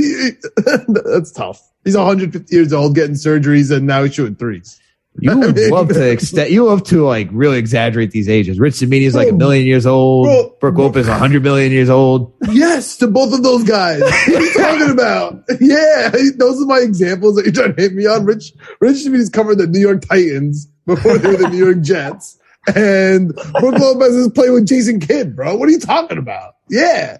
[0.88, 1.62] That's tough.
[1.84, 4.80] He's 150 years old, getting surgeries, and now he's shooting threes.
[5.20, 8.58] You would love to extend, you love to like really exaggerate these ages.
[8.58, 10.26] Rich Cimini is like a million years old.
[10.26, 10.78] bro, Brook.
[10.78, 12.34] Lopez is 100 million years old.
[12.50, 14.00] Yes, to both of those guys.
[14.26, 15.44] What are you talking about?
[15.60, 18.24] Yeah, those are my examples that you're trying to hit me on.
[18.24, 22.38] Rich, Rich Smith covered the New York Titans before they were the New York Jets,
[22.74, 25.54] and Brook Lopez is playing with Jason Kidd, bro.
[25.56, 26.56] What are you talking about?
[26.68, 27.18] Yeah.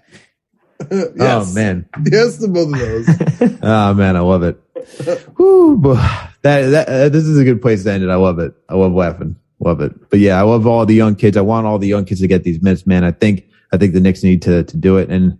[0.91, 1.11] yes.
[1.19, 1.87] Oh man.
[2.11, 3.59] Yes to both of those.
[3.63, 4.59] Oh man, I love it.
[5.05, 8.09] But that that uh, this is a good place to end it.
[8.09, 8.53] I love it.
[8.69, 9.35] I love laughing.
[9.59, 10.09] Love it.
[10.11, 11.37] But yeah, I love all the young kids.
[11.37, 13.03] I want all the young kids to get these minutes, man.
[13.03, 15.09] I think I think the Knicks need to to do it.
[15.09, 15.39] And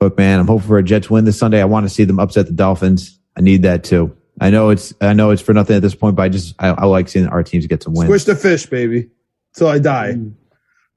[0.00, 1.60] look, man, I'm hoping for a Jets win this Sunday.
[1.60, 3.18] I want to see them upset the Dolphins.
[3.36, 4.16] I need that too.
[4.40, 6.68] I know it's I know it's for nothing at this point, but I just I,
[6.68, 8.06] I like seeing our teams get some wins.
[8.06, 9.10] Squish the fish, baby,
[9.56, 10.12] till I die.
[10.12, 10.34] Mm.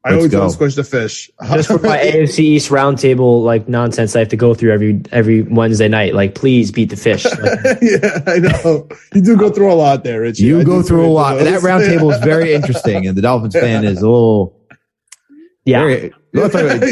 [0.01, 0.39] I Let's always go.
[0.39, 1.29] want to squish the fish.
[1.43, 5.41] Just for my AFC East roundtable like nonsense I have to go through every every
[5.41, 6.13] Wednesday night.
[6.15, 7.25] Like, please beat the fish.
[7.39, 8.87] Like, yeah, I know.
[9.13, 10.43] You do go uh, through a lot there, Richie.
[10.45, 11.37] You I go through a lot.
[11.39, 14.57] That roundtable is very interesting, and the Dolphins fan is a little
[15.65, 16.11] yeah, very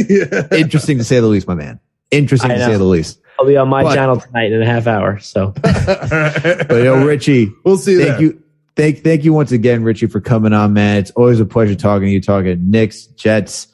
[0.09, 0.47] yeah.
[0.51, 1.79] interesting to say the least, my man.
[2.11, 3.21] Interesting to say the least.
[3.39, 5.19] I'll be on my But- channel tonight in a half hour.
[5.19, 7.97] So But yo, Richie, we'll see.
[7.97, 8.21] thank there.
[8.21, 8.43] you.
[8.77, 10.97] Thank, thank you once again, Richie, for coming on, man.
[10.97, 13.67] It's always a pleasure talking to you, talking Knicks, Jets.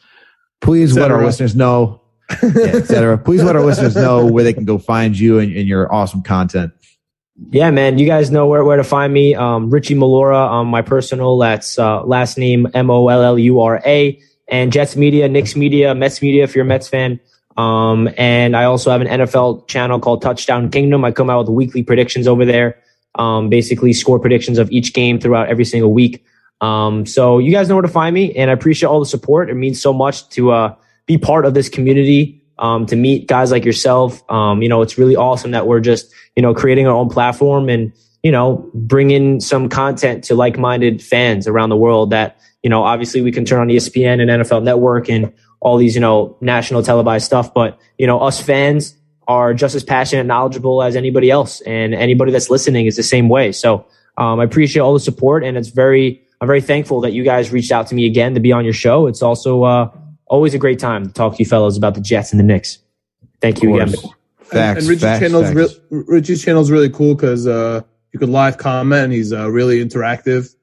[0.61, 2.01] Please let our listeners know,
[2.41, 3.17] yeah, et cetera.
[3.25, 6.23] Please let our listeners know where they can go find you and, and your awesome
[6.23, 6.71] content.
[7.51, 9.35] yeah, man, you guys know where, where to find me.
[9.35, 11.37] Um, Richie Mollura on my personal.
[11.37, 14.17] That's uh, last name M O L L U R A.
[14.47, 17.19] And Jets Media, Knicks Media, Mets Media if you're a Mets fan.
[17.57, 21.03] Um, and I also have an NFL channel called Touchdown Kingdom.
[21.03, 22.81] I come out with weekly predictions over there.
[23.15, 26.25] Um, basically score predictions of each game throughout every single week.
[26.61, 29.49] Um, so you guys know where to find me, and I appreciate all the support.
[29.49, 30.75] It means so much to uh,
[31.05, 34.23] be part of this community, um, to meet guys like yourself.
[34.31, 37.67] Um, you know, it's really awesome that we're just you know creating our own platform
[37.67, 37.91] and
[38.23, 42.11] you know bringing some content to like-minded fans around the world.
[42.11, 45.95] That you know, obviously we can turn on ESPN and NFL Network and all these
[45.95, 48.95] you know national televised stuff, but you know us fans
[49.27, 53.03] are just as passionate and knowledgeable as anybody else and anybody that's listening is the
[53.03, 53.85] same way so
[54.17, 57.51] um, i appreciate all the support and it's very i'm very thankful that you guys
[57.51, 59.89] reached out to me again to be on your show it's also uh,
[60.27, 62.79] always a great time to talk to you fellows about the jets and the knicks
[63.41, 64.15] thank you again Of course.
[64.53, 65.79] Facts, and, and Richie's facts, channel's facts.
[65.89, 67.81] real Richie's channel's really cool because uh,
[68.11, 69.05] you could live comment.
[69.05, 70.53] and He's uh, really interactive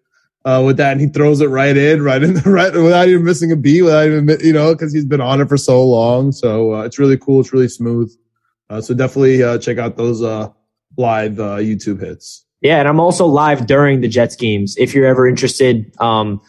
[0.45, 3.25] uh, with that, and he throws it right in, right in, the, right without even
[3.25, 6.33] missing a beat, without even you know, because he's been on it for so long.
[6.33, 7.41] So uh, it's really cool.
[7.41, 8.15] It's really smooth.
[8.71, 10.49] Uh, so definitely uh, check out those uh,
[10.97, 12.47] live uh, YouTube hits.
[12.63, 14.77] Yeah, and I'm also live during the Jets games.
[14.79, 16.41] If you're ever interested, um,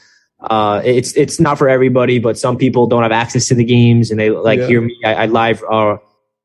[0.41, 4.11] uh, it's it's not for everybody, but some people don't have access to the games
[4.11, 4.67] and they like Yeah.
[4.67, 4.95] hear me.
[5.03, 5.97] I, I live, uh,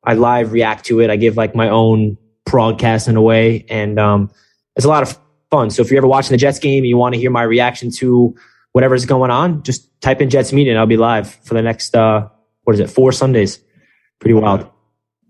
[0.03, 1.09] I live react to it.
[1.09, 4.31] I give like my own broadcast in a way, and um,
[4.75, 5.17] it's a lot of
[5.51, 5.69] fun.
[5.69, 7.91] So if you're ever watching the Jets game and you want to hear my reaction
[7.91, 8.35] to
[8.71, 11.95] whatever's going on, just type in Jets media and I'll be live for the next
[11.95, 12.27] uh,
[12.63, 13.59] what is it, four Sundays?
[14.19, 14.69] Pretty wild.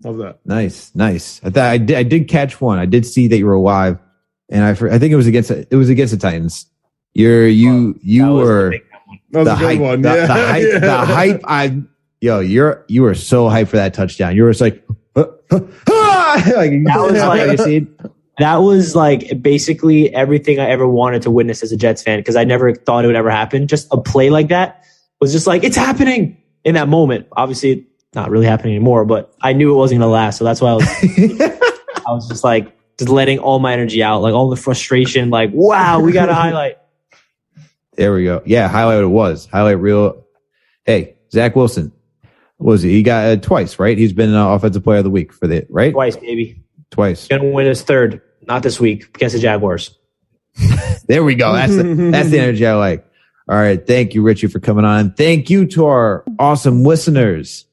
[0.04, 0.38] Love that.
[0.44, 1.40] Nice, nice.
[1.44, 1.96] I, thought I did.
[1.96, 2.78] I did catch one.
[2.78, 3.98] I did see that you were alive,
[4.48, 4.70] and I.
[4.70, 5.50] I think it was against.
[5.50, 6.66] It was against the Titans.
[7.14, 7.98] You're you.
[8.02, 9.18] You That was the were big one.
[9.30, 9.80] That was the a good hype.
[9.80, 10.02] one.
[10.02, 10.26] The, yeah.
[10.26, 10.62] the hype.
[10.62, 10.78] Yeah.
[10.80, 11.40] The hype.
[11.44, 11.82] I.
[12.20, 14.34] Yo, you're you were so hyped for that touchdown.
[14.34, 14.84] You were just like,
[15.16, 15.22] ah!
[16.56, 17.88] like That was like-
[18.38, 22.36] that was like basically everything I ever wanted to witness as a Jets fan because
[22.36, 23.66] I never thought it would ever happen.
[23.66, 24.84] Just a play like that
[25.20, 27.26] was just like, it's happening in that moment.
[27.32, 27.84] Obviously,
[28.14, 30.38] not really happening anymore, but I knew it wasn't going to last.
[30.38, 30.88] So that's why I was,
[32.06, 35.50] I was just like, just letting all my energy out, like all the frustration, like,
[35.52, 36.78] wow, we got a highlight.
[37.96, 38.42] There we go.
[38.46, 39.46] Yeah, highlight what it was.
[39.46, 40.24] Highlight reel.
[40.84, 41.92] Hey, Zach Wilson.
[42.56, 42.90] What was he?
[42.90, 43.96] He got uh, twice, right?
[43.96, 46.60] He's been uh, offensive player of the week for the right Twice, baby.
[46.90, 47.28] twice.
[47.28, 49.96] Going to win his third, not this week against the Jaguars.
[51.06, 51.54] There we go.
[51.54, 51.82] That's the,
[52.12, 53.06] that's the energy I like.
[53.48, 53.84] All right.
[53.86, 55.14] Thank you, Richie, for coming on.
[55.14, 57.64] Thank you to our awesome listeners.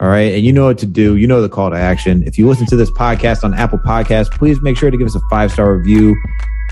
[0.00, 0.34] All right.
[0.34, 1.16] And you know what to do.
[1.16, 2.24] You know the call to action.
[2.24, 5.14] If you listen to this podcast on Apple Podcasts, please make sure to give us
[5.14, 6.16] a five star review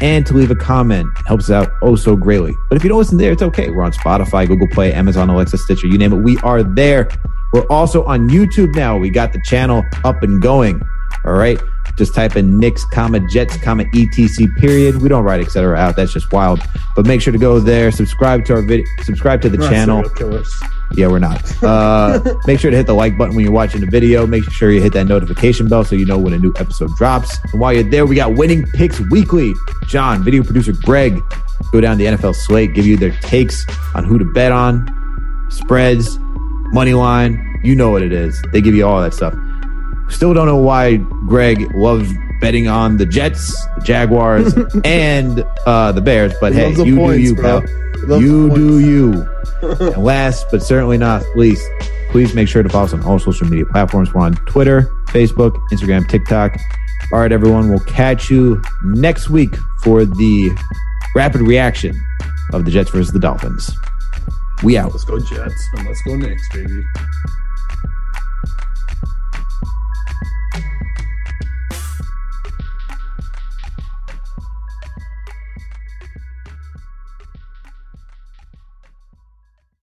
[0.01, 1.09] and to leave a comment.
[1.21, 2.53] It helps out oh so greatly.
[2.69, 3.71] But if you don't listen there, it's okay.
[3.71, 6.17] We're on Spotify, Google Play, Amazon, Alexa, Stitcher, you name it.
[6.17, 7.09] We are there.
[7.53, 8.97] We're also on YouTube now.
[8.97, 10.83] We got the channel up and going.
[11.25, 11.61] All right.
[11.97, 15.03] Just type in Knicks, comma, Jets, comma, ETC, period.
[15.03, 15.97] We don't write et cetera out.
[15.97, 16.61] That's just wild.
[16.97, 20.03] But make sure to go there, subscribe to our video, subscribe to the Not channel.
[20.95, 21.63] Yeah, we're not.
[21.63, 24.27] Uh, make sure to hit the like button when you're watching the video.
[24.27, 27.39] Make sure you hit that notification bell so you know when a new episode drops.
[27.53, 29.55] And while you're there, we got Winning Picks Weekly.
[29.87, 31.23] John, video producer Greg,
[31.73, 34.87] go down the NFL slate, give you their takes on who to bet on,
[35.51, 36.19] spreads,
[36.73, 37.61] money line.
[37.65, 38.43] You know what it is.
[38.53, 39.35] They give you all that stuff.
[40.13, 46.01] Still don't know why Greg loves betting on the Jets, the Jaguars, and uh, the
[46.01, 46.33] Bears.
[46.41, 47.61] But He hey, you points, do you, bro.
[47.61, 48.21] pal.
[48.21, 49.29] You do you.
[49.63, 51.67] and last but certainly not least,
[52.11, 54.13] please make sure to follow us on all social media platforms.
[54.13, 56.57] We're on Twitter, Facebook, Instagram, TikTok.
[57.13, 57.69] All right, everyone.
[57.69, 60.51] We'll catch you next week for the
[61.15, 62.01] rapid reaction
[62.53, 63.71] of the Jets versus the Dolphins.
[64.63, 64.93] We out.
[64.93, 66.85] Let's go Jets and let's go next, baby.